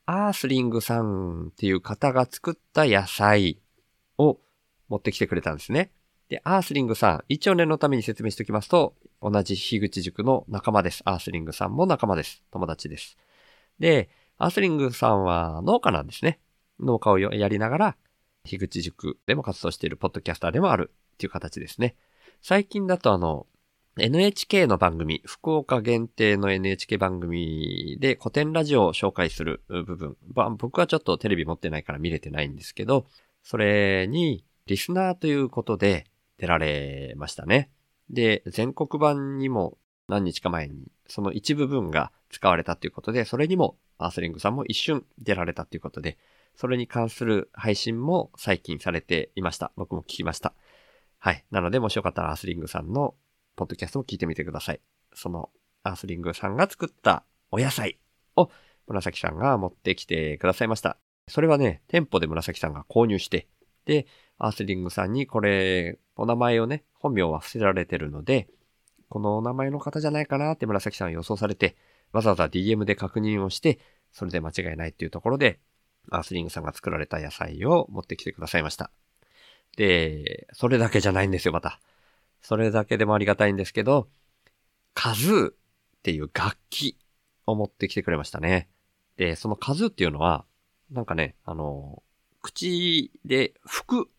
[0.04, 3.58] アースリングさんっていう方が作った野菜
[4.18, 4.38] を
[4.90, 5.90] 持ってきてくれたんですね。
[6.28, 11.02] で、アースリングさん、一応念のために説明しておきますと、同じ樋口塾の仲間です。
[11.04, 12.42] アースリングさんも仲間です。
[12.50, 13.16] 友達です。
[13.78, 16.40] で、アースリングさんは農家なんですね。
[16.80, 17.96] 農家をやりながら、
[18.44, 21.94] 樋口塾でも活動しているポッドキャスターでもあるっていう形ですね。
[22.40, 23.46] 最近だとあの、
[23.98, 30.16] NHK の番組、福岡限定の NHK 番組で古典ラジオを紹介する部分。
[30.56, 33.06] 僕はちょっとテレビ持ってないから見れてないんですけど、
[33.42, 36.06] それにリスナーということで
[36.38, 37.70] 出られましたね。
[38.12, 46.18] で、全国版にも何日か前にその一部分が使われたということで、それにもアースリングさんも一瞬出られたということで、
[46.54, 49.72] それに関する配信も最近されていました。
[49.76, 50.54] 僕も聞きました。
[51.18, 51.44] はい。
[51.50, 53.14] なので、もしよかったらアースリングさんの
[53.56, 54.80] ポッドキャストも聞いてみてください。
[55.14, 55.50] その
[55.82, 57.98] アースリングさんが作ったお野菜
[58.36, 58.50] を
[58.86, 60.98] 紫さんが持ってきてくださいました。
[61.28, 63.46] それはね、店舗で紫さんが購入して、
[63.84, 64.06] で、
[64.38, 68.48] アースリングさんにこれ、お名前をね、本名は伏せられてるので、
[69.08, 71.76] このお名前の方じゃないかなって紫さん予想されて、
[72.12, 73.80] わざわざ DM で確認をして、
[74.12, 75.58] それで間違いないっていうところで、
[76.10, 78.90] アースリングさんが作られた野菜を持ってきてくださいました。
[79.76, 81.80] で、それだけじゃないんですよ、また。
[82.40, 84.08] それだけでもありがたいんですけど、
[84.94, 85.54] カズーっ
[86.02, 86.96] ていう楽器
[87.46, 88.68] を持ってきてくれましたね。
[89.16, 90.44] で、そのカズーっていうのは、
[90.90, 92.02] なんかね、あの、
[92.42, 94.10] 口で吹く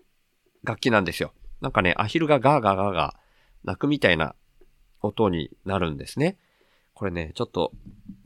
[0.63, 1.33] 楽器なんですよ。
[1.63, 3.19] なんかね、アヒルがガーガーガーガー
[3.63, 4.35] 鳴くみたいな
[4.99, 6.37] 音になるんですね。
[6.93, 7.71] これね、ちょっと、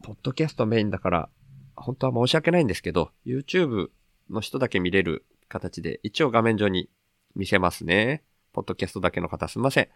[0.01, 1.29] ポッドキャストメインだから、
[1.75, 3.89] 本当は申し訳ないんですけど、YouTube
[4.31, 6.89] の人だけ見れる形で、一応画面上に
[7.35, 8.23] 見せますね。
[8.53, 9.89] ポッドキャストだけの方すいません。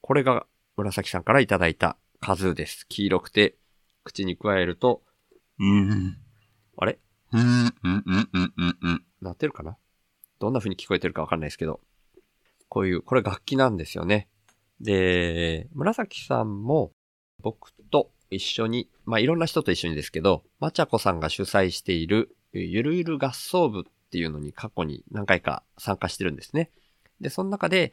[0.00, 0.46] これが
[0.78, 2.88] 紫さんからいただいたカズーです。
[2.88, 3.56] 黄色くて、
[4.02, 5.02] 口に加えると、
[5.58, 6.16] うん。
[6.78, 6.98] あれ？
[7.32, 9.04] うん、うん、うん、うん、うん、うん。
[9.20, 9.76] なってるかな？
[10.38, 11.80] どんな風に聞こえてるかわかんないですけど。
[12.78, 14.28] こういう、これ楽器なんですよね。
[14.80, 16.92] で、紫さんも
[17.42, 26.70] 僕と一緒に、まあ、いろんな人と一緒にですけど、まちゃこさんが主催しているゆるゆる合奏部っていうのに過去に何回か参加してるんですね。
[27.20, 27.92] で、その中で、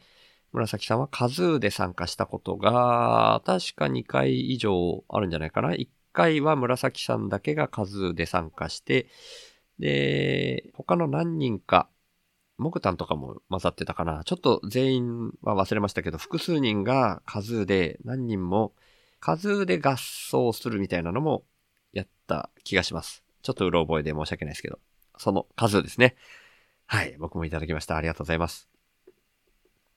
[0.51, 5.71] 紫さんはカズーで参加したことが、確か2回以上あるんじゃないかな。
[5.71, 9.07] 1回は紫さんだけがカズーで参加して、
[9.79, 11.89] で、他の何人か、
[12.57, 14.23] モグタンとかも混ざってたかな。
[14.23, 18.73] ちょっと全員は忘れましたけど、複数人がカズーで何人も
[19.19, 21.43] カズーで合奏するみたいなのも
[21.93, 23.23] やった気がします。
[23.41, 24.79] ちょっとうろ覚えで申し訳ないですけど。
[25.17, 26.15] そのカズーですね。
[26.87, 27.15] はい。
[27.19, 27.97] 僕もいただきました。
[27.97, 28.69] ありがとうございます。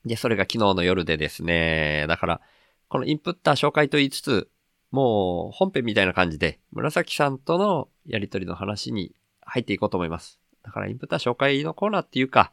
[0.05, 2.07] で、それが昨日の夜でですね。
[2.09, 2.41] だから、
[2.89, 4.49] このインプッター紹介と言いつつ、
[4.91, 10.41] もう本編みたいな感じで、紫さんとのやりとりの話に入っていこうと思います。
[10.69, 12.53] だからインプター紹介のコーナーっていうか、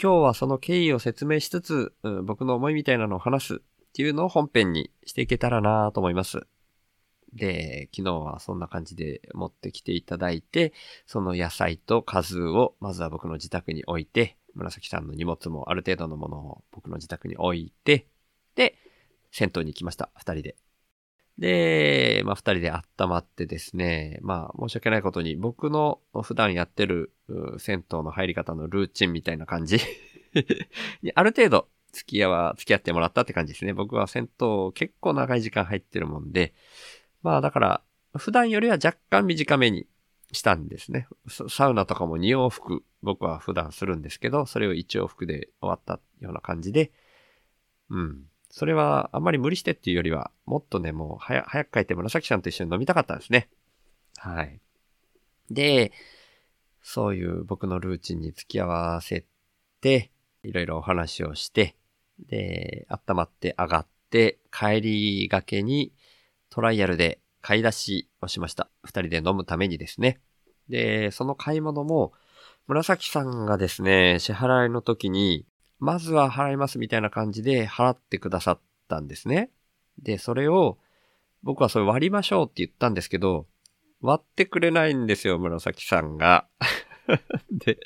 [0.00, 3.58] 今日はその経緯を説明しつつ、うん僕の思いみたいなのを話すっ
[3.94, 6.46] ていうのを本編にしていけたらなと思います。
[7.32, 10.74] で、昨日はそんな感じで持ってきていただいて、
[11.06, 18.06] その野菜と数をまずは僕の自宅に置いて、紫さんの荷物もある程度のものを僕の自宅に置いて、
[18.54, 18.76] で、
[19.32, 20.10] 銭湯に行きました。
[20.14, 20.56] 二人で。
[21.40, 27.12] で、まあ、二人で温まってですね、まあ、申し訳ないことに、僕の普段やってる
[27.58, 29.78] 銭湯の入り方のルーチンみたいな感じ
[31.14, 33.72] ある程度付き合わ、付き合ってもらったって感じですね。
[33.72, 36.54] 僕は銭湯結構長い時間入ってるもんで、
[37.22, 37.82] まあだから、
[38.16, 39.86] 普段よりは若干短めに
[40.32, 41.08] したんですね。
[41.48, 46.92] サウナとかも2往復僕は普段するんですけど、それを1往復で終わったような感じで、
[47.88, 48.24] うん。
[48.50, 53.48] それはあんまり無理してっていうよりは、もっとね、もう早早く帰って紫さんと一緒に飲みたかったんですね。
[54.16, 54.60] はい。
[55.50, 55.92] で、
[56.82, 59.26] そういう僕のルーチンに付き合わせ
[59.80, 60.10] て、
[60.42, 61.76] いろいろお話をして、
[62.28, 65.92] で、温まって上がって、帰りがけに
[66.50, 68.68] トライアルで買い出しをしました。
[68.82, 70.20] 二人で飲むためにですね。
[70.68, 72.12] で、その買い物も、
[72.66, 75.46] 紫さんがですね、支払いの時に、
[75.78, 79.50] まずは払いますみたいな感じで払ってくださったんですね。
[79.98, 80.78] で、それを、
[81.42, 83.46] 僕はそれ割りましょうって言ったんですけど、
[84.00, 86.48] 割ってくれないんですよ、紫さんが。
[87.50, 87.78] で、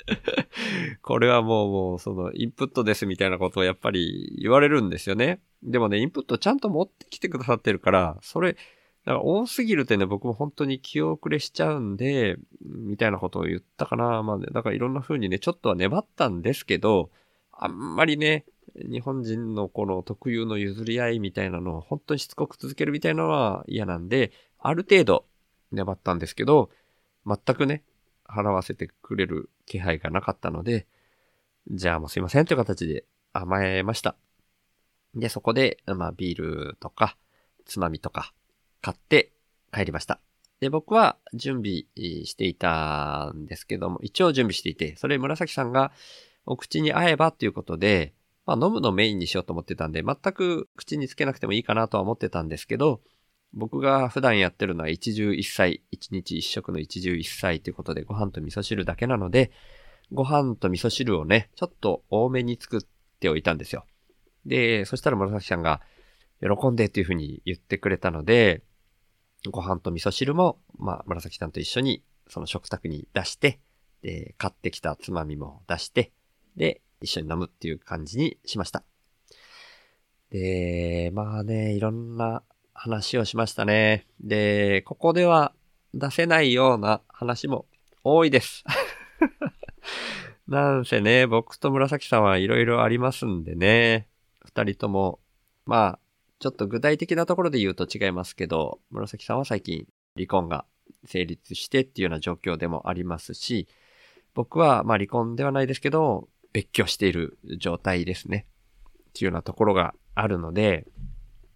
[1.02, 5.40] これはもう、もう、その、インプットですみたいなことをやっぱり言われるんですよね。
[5.62, 8.54] でもね、インプットちゃんと持ってきてくださってるから、それ、
[9.04, 14.22] だから多すぎるってね、僕も本当に気遅れしちゃうんで、みたいなことを言ったかな。
[14.22, 17.10] まあね、だからいろんな風にね、ちょっとは粘ったんですけど、
[17.52, 18.46] あんまりね、
[18.76, 25.26] 日本人のこの特有の譲り合いみたいなのを本当にしつこく続けるみたいなのは嫌なんで、ある程度
[25.74, 26.70] 粘ったんですけど、
[27.26, 27.82] 全くね、
[28.26, 30.86] 払わせてくれる気配がなかったので、
[31.70, 34.16] じゃあもうすいませんという形で甘えました。
[35.14, 37.16] で、そこで、まあビールとか、
[37.64, 38.32] つまみとか
[38.82, 39.32] 買って
[39.72, 40.20] 帰りました。
[40.60, 41.84] で、僕は準備
[42.24, 45.92] していたんですけども、一応準備していて、それ紫さんが
[46.46, 48.14] お口に合えばっていうことで、
[48.46, 53.00] まあ飲むのメインにしようと思ってたんで、全く口につけなくてもいいかなとは思ってたんですけど、
[53.54, 59.52] 僕が普段やってるのは一汁一菜、一日一食の一汁一菜ということでご飯と味噌汁だけなので、
[60.12, 62.80] ご飯と味噌汁をね、ちょっと多めに作っ
[63.20, 63.86] ておいたんですよ。
[64.44, 65.80] で、そしたら紫さんが
[66.40, 68.62] 喜んでっていうふうに言ってくれたので、
[69.50, 73.60] ご飯と味噌汁も、まあ、紫さんと一緒にその食卓に出して、
[74.02, 76.12] で、買ってきたつまみも出して、
[76.56, 78.82] で、一緒に飲むっていう感じにしました。
[80.30, 82.42] で、まあね、いろんな
[82.74, 84.06] 話をしましたね。
[84.20, 85.54] で、ここでは
[85.94, 87.66] 出せないような話も
[88.02, 88.64] 多いです。
[90.46, 94.08] なんせね、僕と紫さんはいろいろありますんでね。
[94.44, 95.20] 二人とも、
[95.64, 95.98] まあ、
[96.38, 100.66] ちょっと具体的なところで言うと違いますけど、紫さんは最近離婚が
[101.06, 103.68] 成立してっていうような状況でもありますし、
[104.34, 108.46] 僕はまあ離婚ではないですけど、別居している状態ですね。
[109.10, 110.86] っていうようなところがあるので、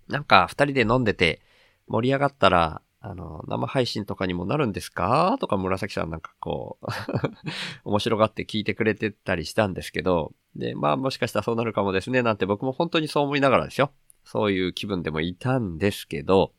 [0.09, 1.40] なんか二人で飲んでて
[1.87, 5.37] 盛り上がったら、あの、生配信とかにもなるんですか？
[5.40, 6.87] とか紫さんなんかこう、
[7.88, 13.92] 面白がって聞いてくれてたりしたんですけど、で、まあもしかしたらそうなるかもですね、なんて僕も本当にそう思いながらですよ。
[14.25, 16.53] そういう気分でもいたんですけど、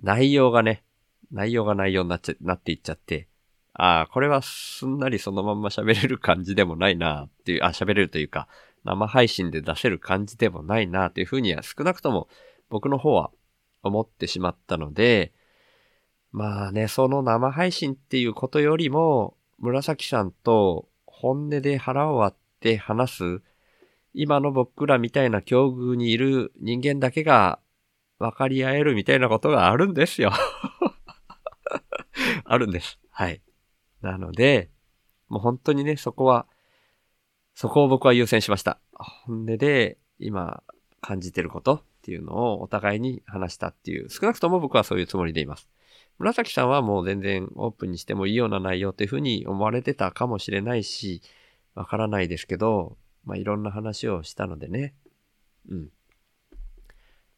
[0.00, 0.84] 内容がね、
[1.30, 3.28] 内容が内容になっちゃ、なっていっちゃって、
[3.74, 8.48] ああ、これはすんなりそのまんま喋れる感じでもないなっていう、あ、喋れるというか、
[8.84, 12.28] 生配信で出せる感じでもないなというふうには少なくとも
[12.68, 13.30] 僕の方は
[13.82, 15.32] 思ってしまったので、
[16.32, 23.42] まあね、その生配信っていうことよりも、紫さんと本音で腹を割って話す、
[24.14, 27.58] 今の僕らみたいな境遇にいる人間だけが
[28.18, 30.32] 分かり合えるみたいなことがあるんですよ。
[32.44, 32.98] あるんです。
[33.10, 33.42] はい。
[34.00, 34.70] なので、
[35.28, 36.46] もう本当にね、そこは、
[37.54, 38.78] そこを僕は優先しました。
[38.92, 40.62] 本音で今
[41.00, 45.68] 感じてることっていうのをお互いに話したっていう、少なくとも僕はそういうつもりでいます。
[46.18, 51.22] 紫さんはもう全然オープンにしてもいいような内容っていうふうに思われてたかもしれないし、
[51.74, 54.94] わからないですけど、まあ、いろんな話をしたのでね。
[55.68, 55.88] うん。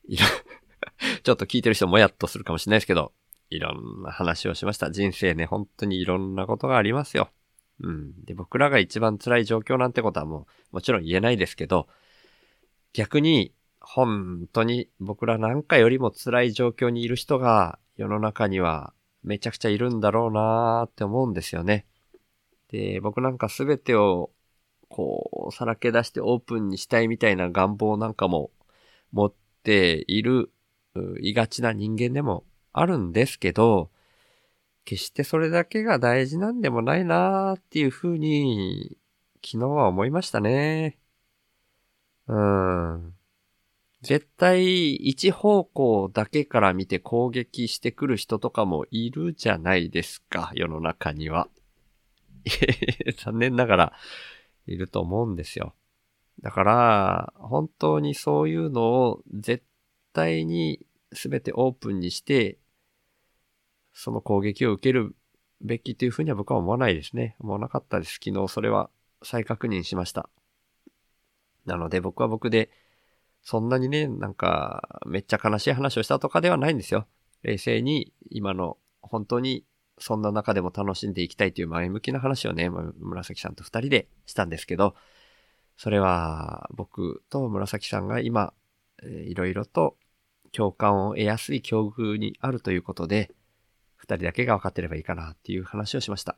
[0.07, 0.25] いろ、
[1.23, 3.13] ちょっと聞いてる人もやっとするかもしれないですけど、
[3.51, 4.91] いろんな話をしました。
[4.91, 7.31] 人生ね、本当にいろんなことがありますよ。
[7.81, 8.25] うん。
[8.25, 11.89] で、僕らが一番辛い状況なんてことはもう、もちろん言えないですけど、
[12.93, 21.85] 逆に、本当に僕らなんかよりも辛い状況にいる人が世の中にはめちゃくちゃいるんだろうなーって思うんですよね。
[22.69, 24.31] で、僕なんかすべてを
[24.89, 28.51] こう、さらけ出してオープンにしたいみたいな願望なんかも
[29.13, 30.51] 持っている、
[31.21, 33.91] いがちな人間でもあるんですけど、
[34.85, 38.97] 決してそれだけが大事なんでもないなーっていうふうに、
[39.45, 40.99] 昨日は思いましたね。
[42.29, 43.15] うん。
[44.03, 51.49] 絶対一方向だけから見て攻撃してくる人とかもいるじゃないですか、世の中には。
[53.17, 53.93] 残念ながら
[54.67, 55.75] いると思うんですよ。
[56.41, 59.65] だから、本当にそういうのを絶
[60.13, 62.59] 対に全てオープンにして、
[63.95, 65.17] その攻撃を受ける
[65.61, 67.37] べきというふうには僕は思わないですね。
[67.41, 68.21] 思わなかったです。
[68.23, 68.91] 昨日それは
[69.23, 70.29] 再確認しました。
[71.65, 72.71] なので僕は僕で、
[73.43, 77.07] そんなにね、なんか、めっちゃ悲しい話をしたとかではないんですよ。
[77.43, 79.65] 冷静に、今の、本当に、
[79.99, 84.95] そんな中でも楽しんでいきたいという前向きな話をね、紫さんと二人でしたんですけど、
[85.77, 88.55] それは、僕と紫さんが今、
[89.03, 89.99] いろいろと
[90.53, 93.31] 共感を得やすい境遇にあるということで、
[94.05, 96.37] 二人だけが分かってればいいかなっていう話をしました。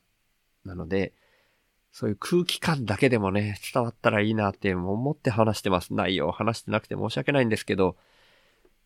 [0.64, 1.12] なので、
[1.90, 5.94] そういう空気感だけでもね、伝わったらいいなって思って話してます。
[5.94, 7.96] 内容を話してなくて申し訳ないんですけど、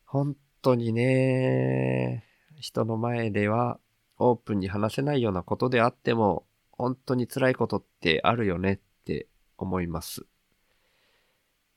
[0.07, 2.25] 本当にね、
[2.59, 3.79] 人の前では
[4.19, 9.27] オープンに話せないようなことであっても、本当に辛いことってあるよねって
[9.59, 10.25] 思います。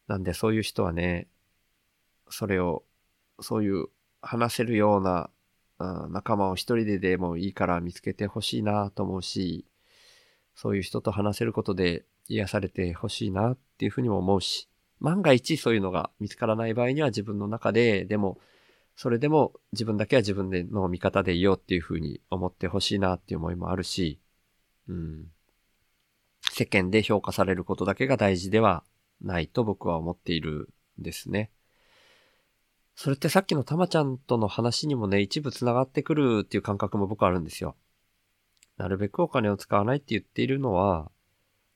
[0.07, 1.27] なんでそういう人はね、
[2.29, 2.83] それを、
[3.41, 3.87] そういう
[4.21, 5.29] 話せるような
[6.05, 9.65] うん仲間を一人ででもいいから見つけてほしいなと思うし、
[10.55, 14.69] そういう人と話せることで癒されてほしいなっていうふうにも思うし、
[14.99, 18.39] 万が一そういうのが見つからない場合には自分の中で、でも、
[18.95, 24.19] それでも自分だけは自分での味方でいようっていうふうに思ってほしいなっていう思いもあるし、
[24.87, 25.25] うん。
[26.51, 28.83] 世間で評価されることだけが大事では
[29.21, 30.69] ないと僕は思っている
[30.99, 31.51] んですね。
[32.95, 37.75] それってさっきのたまちゃんとの話にもね、一部繋がってくるっていう感覚も僕あるんですよ。
[38.77, 41.11] なるべくお金を使わないって言っているのは、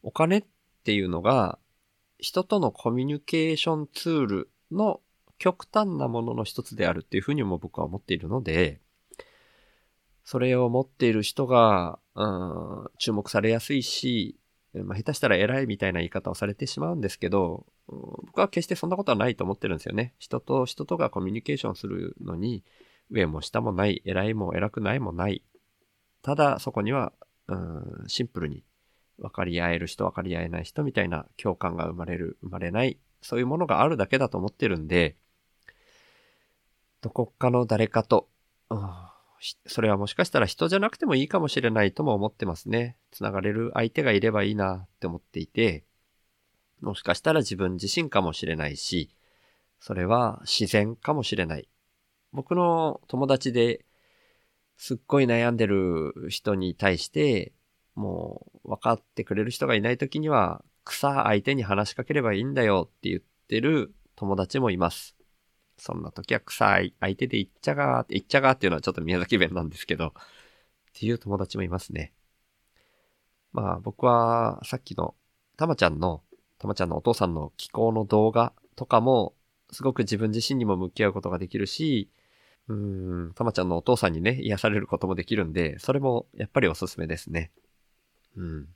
[0.03, 0.45] お金っ
[0.84, 1.59] ていうのが、
[2.20, 5.01] 人とのコミュニケーションツールの
[5.38, 8.82] 極端なものの一つであるっていうふうにも僕は思っているので、
[10.24, 14.38] それを持っている人が、うん、注目されやすいし、
[14.74, 20.14] まあ、下手したら偉いみたいな言い方をされてしまうんですけど、僕は決してそんなことはないと思ってるんですよね。
[20.20, 22.64] 人と人とがコミュニケーションするのに、
[23.10, 25.44] 上も下もない、偉いも偉くないもない。
[26.22, 27.14] ただ、そこには、
[27.48, 28.64] うん、シンプルに
[29.18, 35.16] 分かり合える人、分かり合えない人みたいな共感が生まれる、生まれない、そういうものがあるだけだと思ってるんで、
[37.02, 38.28] どこかの誰かと、
[38.70, 38.80] うん
[39.68, 42.98] それはもしかしたら人じゃなくてもいいかもしれないとも思ってますね。
[43.12, 45.84] つながれる相手がいればいいなって思っていて、
[46.82, 49.10] もしかしたら自分自身かもしれないし、
[49.80, 51.68] それは自然かもしれない。
[52.34, 53.86] 僕の友達で
[54.78, 57.54] すっごい悩んでる人に対して、
[57.96, 65.16] もう分かってくれる人がいない時には、草相手に話しかければいいんだよって言ってる友達もいます。
[65.78, 70.12] そんな時は草相手で言っちゃがーって、言っちゃがーっていうのはちょっと宮崎弁なんですけど、っ
[70.94, 72.14] ていう友達もいますね。
[73.52, 75.16] まあ僕はさっきの
[75.58, 76.24] たまちゃんの、
[76.60, 79.34] たまちゃんのお父さんの気候の動画とかも、
[79.72, 82.10] すごく自分自身にも向き合うことができるし、
[82.68, 87.51] うん、たまちゃんのお父さんにね、癒されることもできるんで、それもやっぱりおすすめですね。
[88.36, 88.68] うん。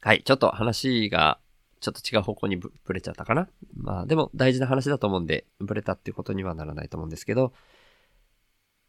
[0.00, 1.38] はい、ちょっと話が、
[1.80, 3.48] ちょっと違う方向にぶれちゃったかな。
[3.76, 7.52] まあでも大事な話だと思うんで、ぶれたっていうことにはならないと思うんですけど、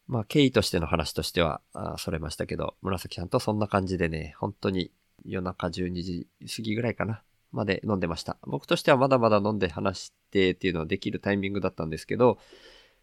[0.08, 4.92] まあ経緯としての話としては、あそれましたけど、紫さんとそんな感じでね、本当に
[5.26, 7.22] 夜中12時過ぎぐらいかな、
[7.58, 8.38] まで飲んでました。
[8.44, 12.38] 僕としてはまだまだ飲んで話してっていうのはできるタイミングだったんですけど、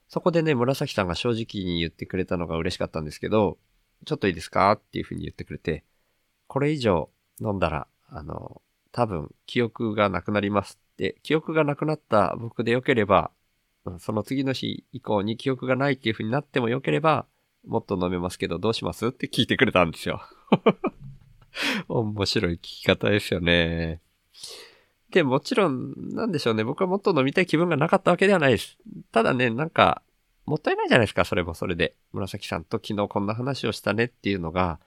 [0.08, 3.58] そこでね、紫さんが正直に言ってくれたのが嬉しかったんですけど、
[4.06, 5.84] ちょっといいですかっていうふうに言ってくれて、
[6.46, 13.32] これ以上飲んだら、あの、多分記憶がなくなりますって、記憶がなくなった僕でよければ、
[13.98, 17.26] その次の日以降に記憶がないっていう風になってもよければ、
[17.66, 20.22] もっと飲めますけどどうしますって聞いてくれたんですよ。
[21.88, 24.00] 面白い聞き方ですよね。
[25.10, 26.64] で、もちろん、なんでしょうね。
[26.64, 28.78] 僕はもっと飲みたい気分がなかったわけではないです。
[29.12, 30.02] ただね、なんか、
[30.46, 31.94] もったいないじゃないですか、それもそれで。
[32.12, 34.80] 紫さんと昨日こんな話をしたねっていうのが、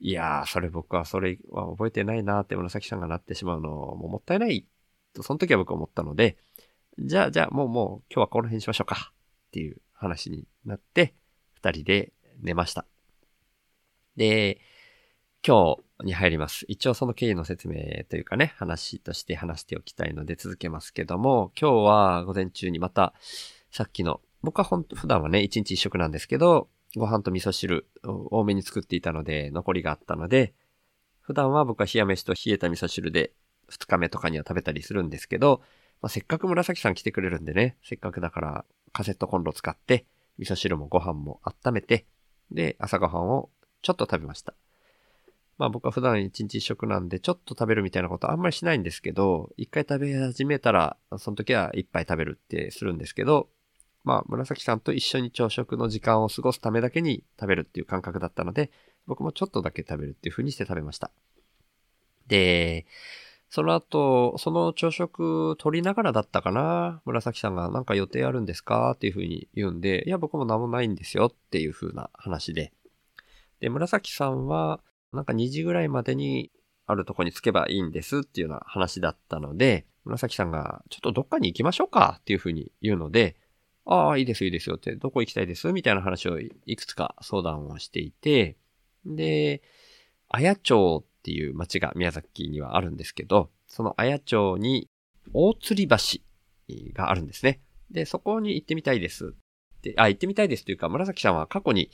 [0.00, 4.66] いやー、それ僕はそれは覚えてないなーって紫さんがなってしまうのももったいない
[5.14, 6.36] と、その時は僕は思ったので、
[6.98, 11.14] じゃあ、じゃあ、もうもう今日はこの辺にしましょうかっていう話になって、
[11.54, 12.84] 二人で寝ました。
[14.16, 14.60] で、
[15.46, 16.64] 今日に入ります。
[16.68, 23.14] 一応その経緯の説明というかね、話として話しておきたいので続けますけども、今日は午前中にまた、
[23.70, 30.54] さっきの、僕はほんと普段はね、一日一食なんですけど、ご飯と味噌汁多めに作っていたので、残りがあったので、
[31.20, 33.32] 普段は僕は冷や飯と冷えた味噌汁で
[33.68, 35.62] 二日目とかには食べたりするんですけど、
[36.02, 40.06] まあ、せっかく紫さん来てくれるんでね、せっかくだからカセットコンロ使って、
[40.38, 42.06] 味噌汁もご飯も温めて、
[42.50, 43.50] で、朝ごはんを
[43.82, 44.54] ちょっと食べました。
[45.60, 53.50] まあ僕は普段一日一食なんで、ちょっと食べるみたいなことあんまりしないんですけど、一回食べ始めたら、その時は一杯食べるってするんですけど、
[54.02, 58.70] まあ紫さんと一緒に朝食の時間を過ごすためだけに食べるっていう感覚だったので、
[59.06, 61.10] 僕もちょっとだけ食べるっていう風にして食べました。
[62.26, 62.86] で、
[63.50, 72.72] その後、その朝食取りながらだったかな紫さんがなんか予定あるんですかっていう風に言うんで、いや僕も何もないんですよっていう風な話で。
[73.60, 74.80] で、紫さんは
[75.12, 76.50] なんか2時ぐらいまでに
[76.86, 83.36] あるとこに着けばいいんですっていうような話だったので、紫さんがちょっとどっかに行きましょうかっていう風に言うので、
[83.86, 88.56] ああ、いいですいいですよって、どこ行きたいですみたいな話をいくつか相談をしていて、
[89.04, 89.62] で、
[90.28, 94.88] 綾町っていう町が宮崎にはあるんですけど、その綾町に
[95.32, 97.60] 大吊り橋があるんですね。
[97.90, 99.34] で、そこに行ってみたいです
[99.78, 101.90] って、あ、行ってみたいですというか、紫さんは過去に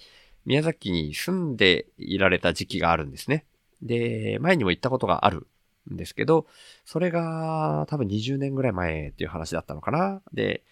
[0.47, 3.45] 宮崎に住んでいられた時期があるんですね。
[3.83, 5.47] で、前にも行ったことがある
[5.93, 6.47] んですけど、
[6.85, 10.23] それが多分20年ぐらい前っていう話だったのかな。
[10.33, 10.63] で、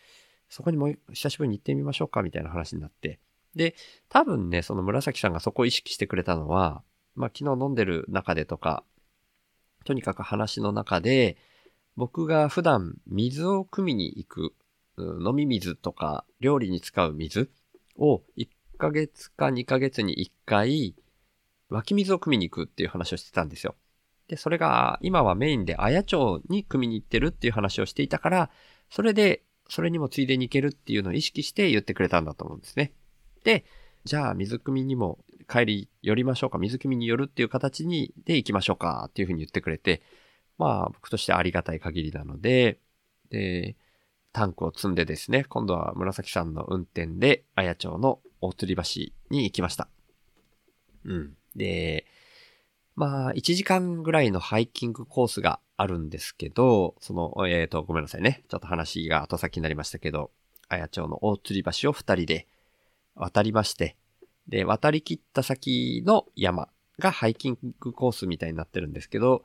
[0.48, 3.18] そこにもう久しぶりに行ってみましょうかみたいな話になって。
[3.56, 3.74] で、
[4.08, 6.82] 多分ね、その紫さんがそこを意識してくれたのは、
[7.16, 8.84] まあ昨日飲んでる中でとか、
[9.84, 11.36] とにかく話の中で、
[11.96, 14.54] 僕が普段水を汲みに行く、
[14.98, 17.50] 飲み水とか料理に使う水
[17.96, 20.94] を1 1ヶ月か2ヶ月に1回
[21.68, 23.74] 湧き水を汲みに行くっていう話をしてたんですよ。
[24.28, 28.50] で、それが今はメインで綾町に汲みに行ってるっていう話をしていたから、
[28.90, 32.92] それで、それにもついでに行けるっていうのを意識して言ってくれたんだと思うんですね。
[33.44, 33.64] で、
[34.04, 35.18] じゃあ水汲みにも
[35.48, 40.02] 帰り寄りましょうか、水汲みに寄るっていう形にで行きましょうかっていうふうに言ってくれて、
[40.58, 42.78] まあ僕としてありがたい限りなので、
[43.30, 43.76] で、
[44.32, 49.88] タンクを積んでですね、今度は紫さんの運転で綾町の大吊り橋に行きました。
[51.04, 51.36] うん。
[51.56, 52.06] で、
[52.96, 58.44] まあ、1時間ぐらいのハイキングコースがあるんですけど、その、えっ、と、ごめんなさいね。
[58.48, 60.30] ちょっと話が後先になりましたけど、
[60.68, 62.46] 綾町の大吊り橋を二人で
[63.14, 63.96] 渡りまして、
[64.48, 66.68] で、渡り切った先の山
[66.98, 69.44] がハイキングコースみたいになってるんですけど、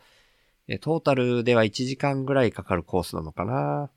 [0.67, 3.89] えトータルでは1時間ぐらいかかるコースなのかな。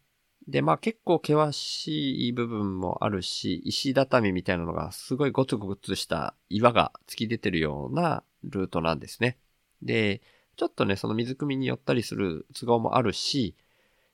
[0.48, 9.38] で、まあ結構険しい部分もあるし、石畳みたいなのがすごいゴツゴツした岩が突き出てるようなルートなんですね。
[9.82, 10.20] で、
[10.56, 13.54] ちょっとね、その水汲みに寄ったりする都合もあるし、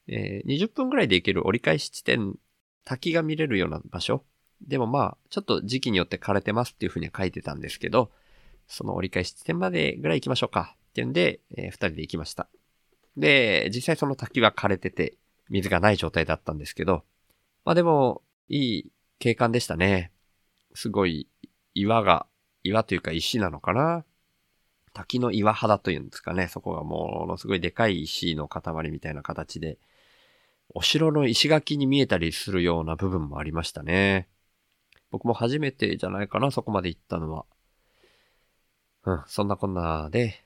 [0.08, 2.36] えー20分ぐらいで行ける折り返し地点、
[2.84, 4.24] 滝が見れるような場所。
[4.60, 8.10] でもまあ、ちょっと時期によって枯れてますっていうふうには書いてたんですけど、
[8.66, 12.48] その折り返し地点までぐらい行きましょうかっていうんで、えー二人で行きました。
[13.16, 15.16] で、実際その滝は枯れてて、
[15.48, 17.04] 水がない状態だったんですけど、
[17.64, 20.12] まあでも、いい景観でしたね。
[20.74, 21.28] すごい
[21.74, 22.26] 岩が、
[22.62, 24.04] 岩というか石なのかな
[24.92, 26.48] 滝の岩肌というんですかね。
[26.48, 29.78] そこがものすごいでかい石の塊みたいな形で、
[30.74, 34.28] お城の石垣に見えたりするような部分もありましたね。
[35.10, 37.46] 僕も初めてじゃないかな、そこまで行ったのは。
[39.04, 40.44] うん、そんなこんなで、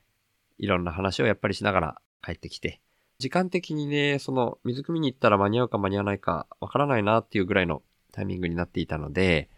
[0.58, 2.80] いろんな話をやっぱりしながら帰ってきて、
[3.22, 9.48] 時間的にね、その水汲みに行ったら間に合うか間に合わないかわからないなっていうぐらいのタイミングになっていたので、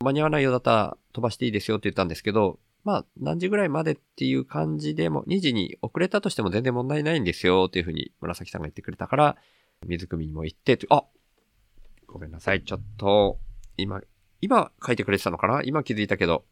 [0.00, 9.36] 間に合わないようだったら飛ばしていいですよって言ったんですけど、まあ何時ぐらいまでっていう感じでも、2時に遅れたとしても全然問題ないんですよっていうふうに紫さんが言ってくれたから、
[9.86, 11.04] 水汲みにも行って、あ
[12.06, 13.38] ごめんなさい、ちょっと、
[13.78, 14.02] 今、
[14.42, 15.62] 今書いてくれてたのかな？
[15.62, 16.44] 今気づいたけど、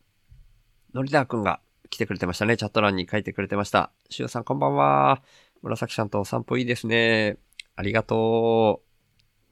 [0.95, 1.61] のりだーくんが
[1.91, 2.57] 来てくれてましたね。
[2.57, 3.93] チャット欄に書いてくれてました。
[4.09, 5.23] しゅうさんこんばんは。
[5.63, 7.39] 紫さんとお散歩いいですね。
[7.77, 8.83] ありがと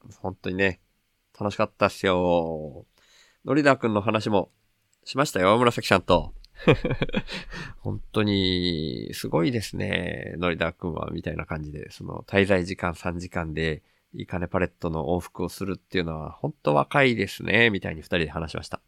[0.07, 0.13] う。
[0.19, 0.81] 本当にね、
[1.39, 2.85] 楽しかったっすよ。
[3.45, 4.51] のりだくんの話も
[5.03, 6.33] しましたよ、紫さんと。
[7.79, 10.35] 本当に、すごいですね。
[10.37, 13.81] のりだくんは、みたいな感じで、その、滞在時間3時間で、
[14.13, 18.81] いいかねパレットの往復をするっていうのは、本当若いですね、みたいに二人で話しました。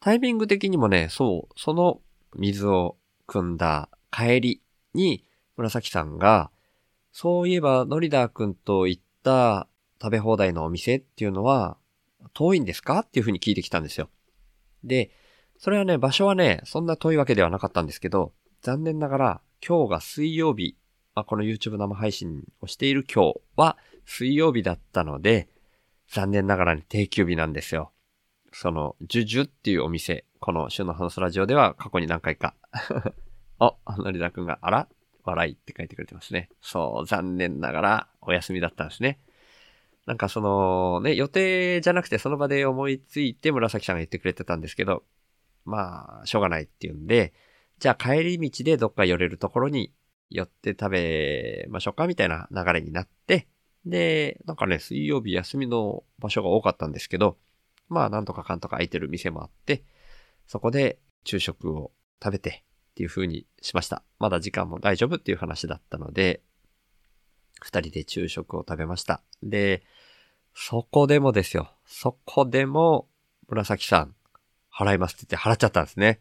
[0.00, 2.02] タイミング的にもね、そう、その
[2.34, 4.62] 水を汲んだ帰り
[4.92, 5.24] に、
[5.56, 6.50] 紫さんが、
[7.16, 9.68] そういえば、ノリダーくんと行った
[10.02, 11.76] 食べ放題のお店っていうのは、
[12.32, 14.10] 遠いんですかっていうふうに聞いてきたんですよ。
[14.82, 15.12] で、
[15.56, 20.76] それはね、場所はね、そんな遠いわけではなかったんですけど、残念ながら、今日が水曜日、
[21.14, 25.48] まあ、この YouTube 生配信をしている今日は水曜日だったので、
[26.08, 27.92] 残念ながらね、定休日なんですよ。
[28.52, 32.56] その、ジュジュっていうお店、この週の話すラジオでは過去に何回か。
[33.60, 34.88] あ、のりだくんが、あら？
[35.24, 36.48] 笑いって書いてくれてますね。
[36.60, 39.18] そう、残念ながらお休みだったんですね。
[40.06, 45.02] なんかその、ね、予定じゃなくてその場で思いついて紫さんが言ってくれてたんですけど、
[45.64, 47.32] まあ、しょうがないっていうんで、
[47.78, 49.92] じゃあ帰り道でどっか寄れるところに
[50.30, 53.48] 寄って食べましょうかみたいな流れになって、
[53.86, 57.36] で、なんかね、水曜日休みの場所が多かったんですけど、
[57.88, 59.84] まあ、なんとかかんとか空いてる店もあって、
[60.46, 62.64] そこで昼食を食べて
[62.94, 64.04] っていう風にしました。
[64.20, 66.42] まだ時間も大丈夫っていう話だったので、
[67.60, 69.20] 二人で昼食を食べました。
[69.42, 69.82] で、
[70.54, 71.72] そこでもですよ。
[71.84, 73.08] そこでも、
[73.48, 74.14] 紫さん、
[74.72, 76.20] 払いますって言って払っちゃったんですね。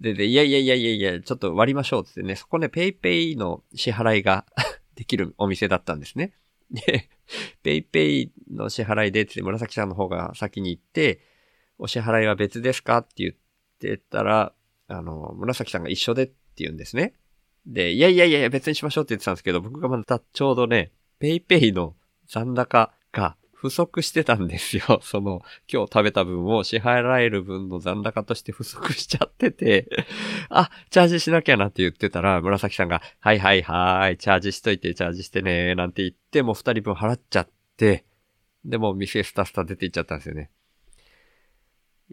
[0.00, 4.46] で、で、いやいやいやいやいや、ちょっと割りましょうってね、そこね、ペイペイの支払いが
[4.94, 6.34] できるお店だったんですね。
[6.70, 7.10] で、
[7.64, 11.20] ペイペイの支払いでって紫さんの方が先に行って、
[11.78, 13.34] お支払いは別ですかって言っ
[13.80, 14.54] てたら、
[14.92, 17.14] あの、紫さんが一緒でって言うんですね。
[17.66, 21.94] で、いやいやいや別にしましょうって言ってたんですけど、僕がまたちょうどね、ペイペイの
[22.26, 24.98] 残高が不足してたんですよ。
[25.04, 25.40] その、
[25.72, 29.88] 今日食べた分を支払える分の残高として不足しちゃってて、
[30.50, 38.04] あ、チャージしなきゃなって言ってたら、紫さんが、はいはいはい、チャージしといて、チャージしてね、なんて言って、もう二人分払っちゃって、
[38.64, 40.50] で、もう店スタスタ出て行っちゃったんですよね。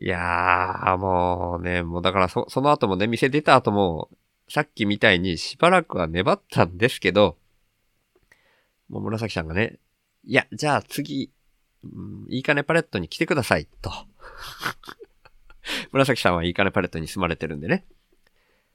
[0.01, 4.09] いやー、もうね、もうだからそ、その後もね、店出た後も、
[4.47, 7.37] さっきみたいにしばらくは粘ったんですけど、
[8.87, 9.77] もう紫さんがね、
[10.23, 11.31] いや、じゃあ次、
[11.83, 13.91] うんいいかねパレットに来てください、と。
[15.91, 17.85] 紫さんはいいかねパレットに住まれてるんでね。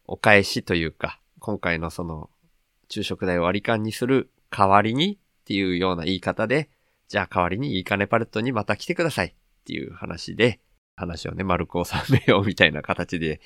[0.07, 2.29] お返しというか、今回のその、
[2.91, 6.69] 昼食代を割り勘にする代わりにっていうような言い方で、
[7.09, 9.33] じゃあ代わりにいいかねパレットにまた来てくださいっ
[9.65, 10.61] ていう話で、
[10.97, 13.41] 話をね、丸く収めようみたいな形で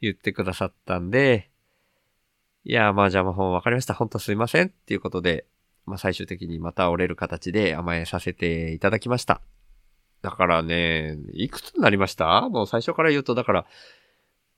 [0.00, 1.50] 言ってくださったんで、
[2.64, 3.94] いや、まあじゃあもうわかりました。
[3.94, 5.46] 本当すいませんっていうことで、
[5.86, 9.40] まあ最終的にまた折れる形で甘えさせていただきました。
[10.22, 12.48] だからね、いくつになりました？
[12.48, 13.66] もう最初から言うと、だから、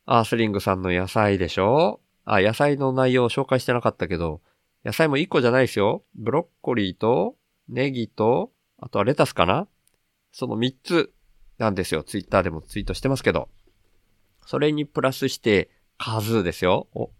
[0.04, 2.00] アースリングさんの野菜でしょ？
[2.26, 4.42] あ、野菜の内容を紹介してなかったけど、
[4.84, 6.04] 野菜も1個じゃないですよ。
[6.14, 7.36] ブロッコリーと、
[7.70, 9.66] ネギと、あとはレタスかな？
[10.32, 11.13] その3つ
[11.58, 12.02] なんですよ。
[12.02, 13.48] ツイッターでもツイートしてますけど。
[14.46, 16.88] それにプラスして、数ですよ。
[16.94, 17.10] お。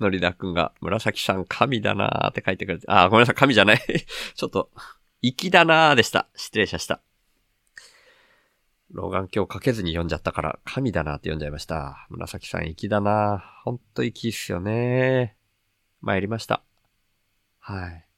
[0.00, 3.78] のりだくんが、紫さん神だなーって書いてくれて、あ、ごめんなさい、神じゃない。
[4.34, 4.70] ちょっと、
[5.22, 6.28] 粋だなーでした。
[6.34, 7.00] 失礼しました。
[8.90, 12.06] 老眼鏡かけずに読んじゃったから、神だなーって読んじゃいました。
[12.10, 13.62] 紫さん粋だなー。
[13.64, 15.36] ほんと粋っすよね
[16.00, 16.62] 参りました。
[17.60, 18.11] はい。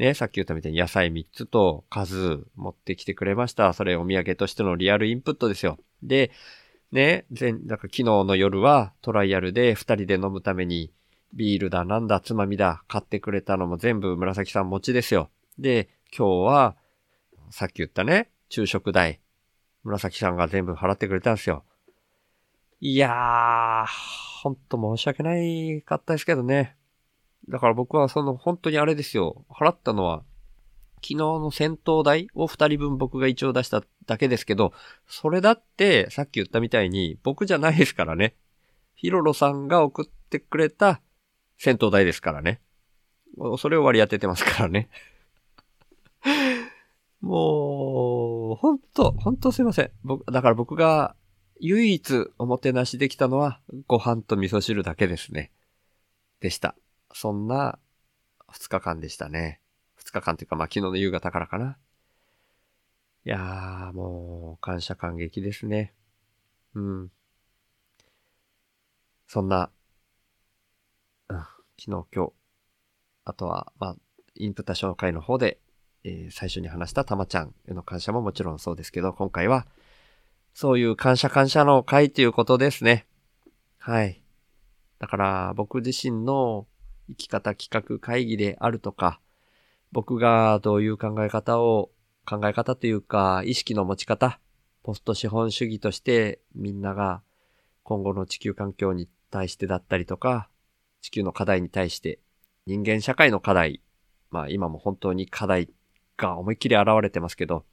[0.00, 3.74] ね、さっき言ったみたいに野菜3つと数持ってきてくれました。
[3.74, 5.78] それお土産としてのリアルインプットですよ。
[6.02, 6.30] で、
[6.90, 10.90] ね、前、なんか昨日の夜はトライアルで二人で飲むために
[11.34, 15.28] ビールだなんだつまみだ買ってくれたのも全部紫さん持ちですよ。
[15.58, 16.76] で、今日は
[17.50, 19.20] さっき言ったね、昼食代。
[19.84, 21.62] 紫さんが全部払ってくれたんですよ。
[22.80, 26.79] いやー、ほんと申し訳ないかったですけどね。
[27.48, 29.44] だから僕はその本当にあれですよ。
[29.50, 30.22] 払ったのは
[30.96, 34.72] 昨日の戦闘代を二人分僕が一応出しただけですけど、
[35.08, 38.34] それだってさっき言ったみたいに僕じゃないですからね。
[38.94, 41.00] ヒロロさんが送ってくれた
[41.56, 42.60] 戦闘代ですからね。
[43.58, 44.88] それを割り当ててますからね。
[47.20, 49.90] もう、ほんと、ほんとすいません。
[50.02, 51.14] 僕、だから僕が
[51.60, 55.50] 唯一おもてなしできたのはご飯と味噌汁だけですね。
[56.40, 56.74] でした。
[57.12, 57.78] そんな
[58.48, 59.60] 二日間でしたね。
[59.96, 61.76] 二日間というか、まあ、昨日の夕方からかな。
[63.24, 65.94] いやー、もう、感謝感激ですね。
[66.74, 67.12] うん。
[69.26, 69.70] そんな、
[71.28, 72.32] うん、昨日、今日、
[73.24, 73.96] あとは、まあ、
[74.34, 75.60] インプタ紹介の方で、
[76.02, 79.66] えー最初に話したたまちゃんへの感謝ももちろんそうですけど、今回は、
[80.54, 83.06] そういう感謝感謝の会ということですね。
[83.78, 84.22] はい。
[84.98, 86.66] だから、僕自身の
[87.10, 89.20] 生き方企画会議であるとか、
[89.92, 91.90] 僕がどういう考え方を、
[92.26, 94.38] 考え方というか、意識の持ち方、
[94.82, 97.22] ポスト資本主義としてみんなが
[97.82, 100.48] 今後の地球環境に対してだったりとか、
[101.00, 102.20] 地球の課題に対して、
[102.66, 103.82] 人間社会の課題、
[104.30, 105.70] まあ今も本当に課題
[106.16, 107.64] が思いっきり現れてますけど、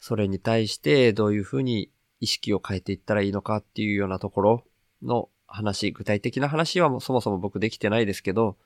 [0.00, 4.64] それに対してどういうふうに意識を変えていったらいいのかっていうようなところ
[5.02, 8.56] の話、具体的な話はもそもそも僕できてないですけど、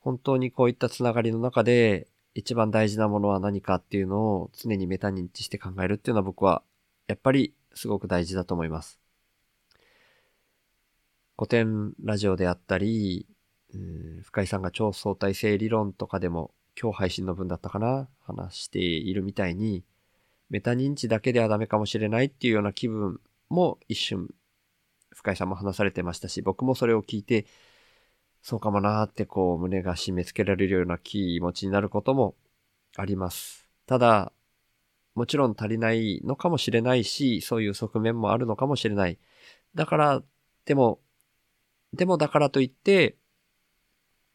[0.00, 6.62] 本当にこういったつながりの中で一番大事なものは何かっていうのを常にメタ認知して考えるっていうのは僕は
[7.08, 9.00] やっぱりすごく大事だと思います。
[11.36, 13.26] 古典ラジオであったり、
[14.22, 19.84] 深井さんが超相対性理論とかでも今日配信の分だったかな話しているみたいに
[20.50, 24.28] メタ認知だけではダメかもしれないっていうような気分も一瞬
[25.26, 27.46] 深井さんも話されてましたし僕もそれを聞いて
[28.42, 32.36] そうかもなーってこう胸が締め付けられるような気持ちになることも
[32.96, 33.68] あります。
[33.86, 34.32] ただ、
[35.16, 39.18] もちろん足りないのかもしれないし、そういう側面もあるのかもしれない。
[39.74, 40.22] だから、
[40.64, 41.00] でも、
[41.92, 43.16] でもだからといって、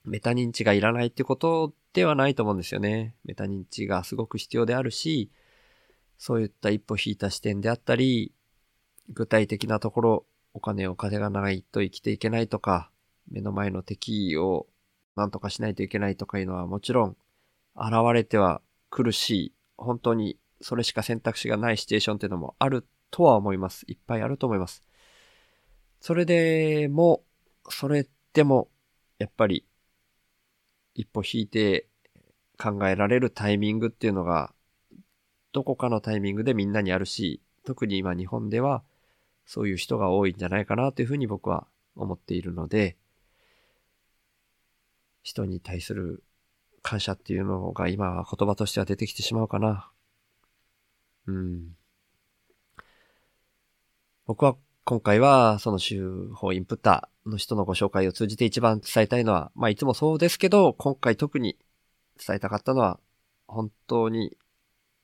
[0.03, 3.15] メタ認知がいらないってことではないと思うんですよね。
[3.23, 5.31] メタ認知がすごく必要であるし、
[6.17, 8.33] そういった一歩引いた視点であったり、
[9.09, 12.89] 具体的なところ、お金お金がないと生きていけないとか、
[13.29, 14.67] 目の前の敵を
[15.15, 17.17] 何とかしないといけないとかいうのはもちろん
[17.75, 23.85] 現れては苦しい、本当にそれしか選択肢がないシチュエーションっていうのもあるとは思います。
[23.87, 24.83] いっぱいあると思います。
[25.99, 27.23] それでも、
[27.69, 28.69] それでも、
[29.19, 29.65] やっぱり、
[30.95, 31.87] 一歩引いて
[32.57, 34.53] 考えられるタイミングっていうのが、
[35.51, 38.83] どこかのタイミングでみんなにあるし、特に今日本では
[39.45, 42.97] そういう人が多いんじゃないかなというふうに僕は思っているので、
[45.23, 46.23] 人に対する
[46.81, 49.91] 感謝っていうのが今は言葉としては出てきてしまうかな。
[51.27, 51.75] うん。
[54.25, 55.99] 僕は今回はその手
[56.33, 61.57] 法インプッターの人のご紹介を通じて一番伝えたいのは、まあいつもそうですけど、今回特に
[62.25, 62.99] 伝えたかったのは、
[63.47, 64.37] 本当に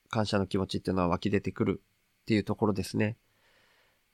[0.09, 1.81] 感謝の気持ちっていうのは湧き出てくる
[2.21, 3.17] っていうところですね。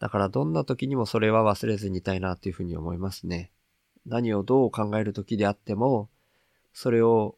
[0.03, 3.53] だからどんな時にもそれは忘れずにいたいなっていうふうに思いますね。
[4.05, 6.09] 何をどう考える時であっても、
[6.73, 7.37] それを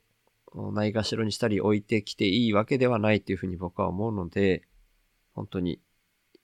[0.74, 4.64] ないがしろにしたり置いてきていいわけではないっていうふうに僕は思うので、
[5.36, 5.80] 本当に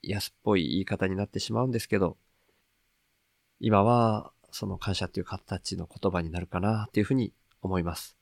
[0.04, 2.18] 安っぽい言い方になってしまうんですけど、
[3.60, 8.16] 今はその感謝っていう形の言葉になるかなっていうふうに思います。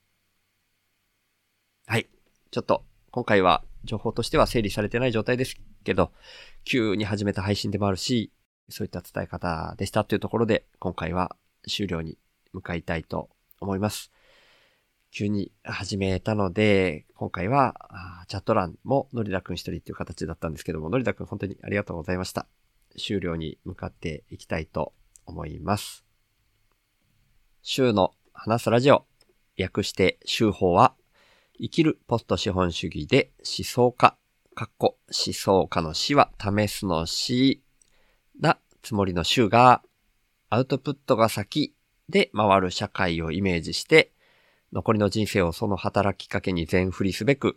[1.85, 2.07] はい。
[2.49, 6.11] ちょっと今回は情報としては整理されてない状態ですけど、
[6.63, 8.31] 急に始めた配信でもあるし、
[8.69, 11.35] そういった伝え方でしたというところで、今回は
[11.67, 12.17] 終了に
[12.53, 14.11] 向かいたいと思います。
[15.11, 22.47] 急に始めたので、今回はチャット欄ものりだくん一人っていう形だったんですけども、のりだくん本当にありがとうございました。
[22.97, 24.93] 終了に向かっていきたいと
[25.25, 26.05] 思います。
[27.61, 29.05] 週の話すラジオ、
[29.57, 30.95] 略して週報は、
[31.59, 34.15] 生きるポスト資本主義で思想家、
[34.59, 37.63] かっこ思想家の死は試すの死
[38.41, 39.81] なつもりの週が、
[40.49, 41.73] アウトプットが先
[42.09, 44.11] で回る社会をイメージして、
[44.73, 47.55] 残りの人生をその働きかけに全振りすべく、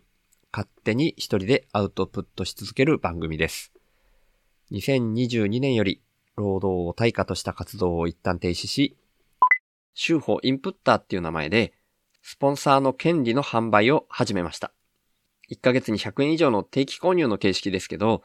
[0.53, 3.72] 勝手に一人でアウトプットし続ける番組です。
[4.70, 6.00] 2022年より、
[6.36, 8.96] 労働を対価とした活動を一旦停止し、
[9.94, 11.72] 週報インプッターっていう名前で、
[12.22, 14.72] スポンサーの権利の販売を始めました。
[15.53, 18.22] 1ヶ月に100円以上の定期購入の形式ですけど、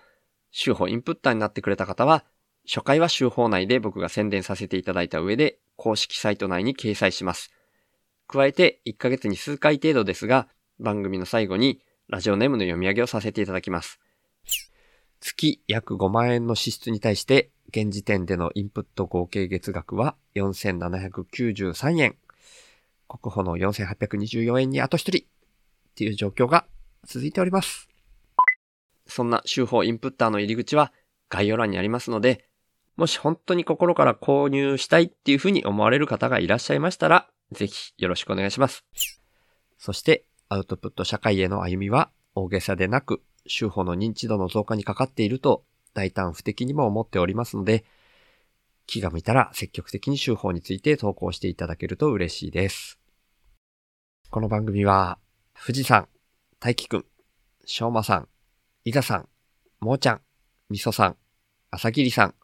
[0.51, 2.23] 週報インプッターになってくれた方は、
[2.65, 7.51] 初回は週報内で僕が宣伝させていただいた上で、公式サイト内に掲載します。
[8.27, 10.47] 加えて、1ヶ月に数回程度ですが、
[10.79, 13.99] 番組の最後にラジオネームの読み上げをさせていただきます。
[15.19, 22.15] 月約5万円の支出に対して、現時点でのインプット合計月額は4793円。
[23.09, 25.27] 国保の4824円にあと一人っ
[25.95, 26.65] ていう状況が
[27.05, 27.87] 続いております。
[29.05, 30.91] そんな週報インプッターの入り口は
[31.29, 32.47] 概要欄にありますので、
[32.95, 38.85] もし本当に心から購入したいっていうふうに思われる方がいらっしゃいましたら、ぜひよろしくお願いします。
[39.77, 47.85] そして、アウトプット社会への歩みは大げさでなく、週報の認知度の増加にかかっていると大胆不敵にも思っておりますので、
[48.87, 52.99] 気が向いたら積極的に週報について投稿していただけると嬉しいです。
[54.29, 55.19] この番組は、
[55.53, 56.07] 富士山、
[56.59, 57.05] 大輝くん、
[57.65, 58.27] しょうまさん、
[58.83, 59.29] いざさん、
[59.79, 60.21] もーちゃん、
[60.71, 61.15] みそさん、
[61.69, 62.35] あさぎりさん、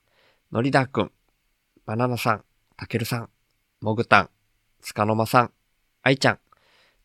[0.52, 1.12] のりだーくん、
[1.88, 2.44] バナナさん、
[2.78, 3.30] たけるさん、
[3.82, 4.30] もぐたん、
[4.82, 5.52] つかのまさん、
[6.04, 6.40] あいちゃん、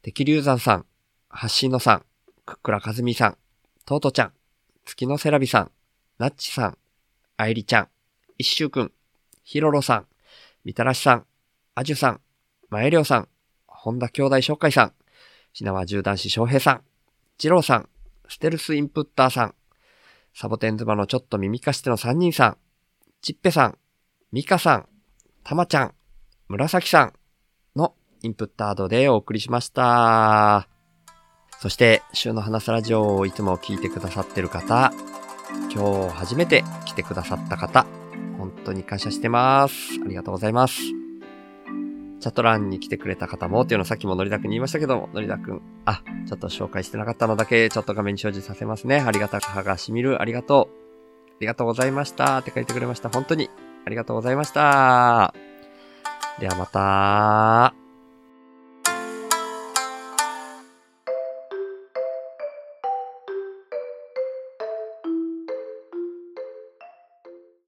[0.03, 0.87] てきりゅうざんさん、
[1.31, 2.05] はっしーのさん、
[2.45, 3.39] くっくらかずみさん、
[3.87, 4.33] とうとちゃん、
[4.85, 5.71] 月のせらびさん、
[6.19, 6.79] なっちさん、
[7.39, 7.89] あいりちゃん、
[8.37, 8.93] いっしゅうくん、
[9.45, 10.07] ひろろさん、
[10.63, 11.27] みたらしさん、
[11.75, 12.21] あじゅさん、
[12.69, 13.29] まえりょうさん、
[13.67, 14.93] 本田兄弟紹介さん、
[15.55, 16.83] ひなわ銃男子翔平さん、
[17.39, 17.89] じろうさん、
[18.28, 19.55] ステルスインプッターさん、
[20.34, 22.57] サボテン妻のちょっと耳かしての3人さん、
[23.22, 23.78] ちっぺさん、
[24.32, 24.89] みかさん、
[25.45, 25.95] たまちゃん、
[26.49, 27.12] 紫さん
[27.76, 30.68] のインプッタードでお送りしました。
[31.61, 34.93] そして、週の話すラジオをいつも聞いてくださってる方、
[35.72, 37.86] 今日初めて来てくださった方、
[38.36, 39.74] 本当に感謝してます。
[40.05, 41.08] ありがとうございます。
[42.29, 49.01] チャット欄に来てくれた方もっていうのをさっきものりだくんに言いましたけども、のりだくん、あ、ちょっと紹介してなかったのだけ、ちょっと画面に表示させますね。
[49.01, 50.20] ありがたく歯がしみる。
[50.20, 50.74] ありがとう。
[51.31, 52.39] ありがとうございました。
[52.39, 53.09] って書いてくれました。
[53.09, 53.49] 本当に。
[53.87, 55.33] ありがとうございました。
[56.39, 57.88] ではまた。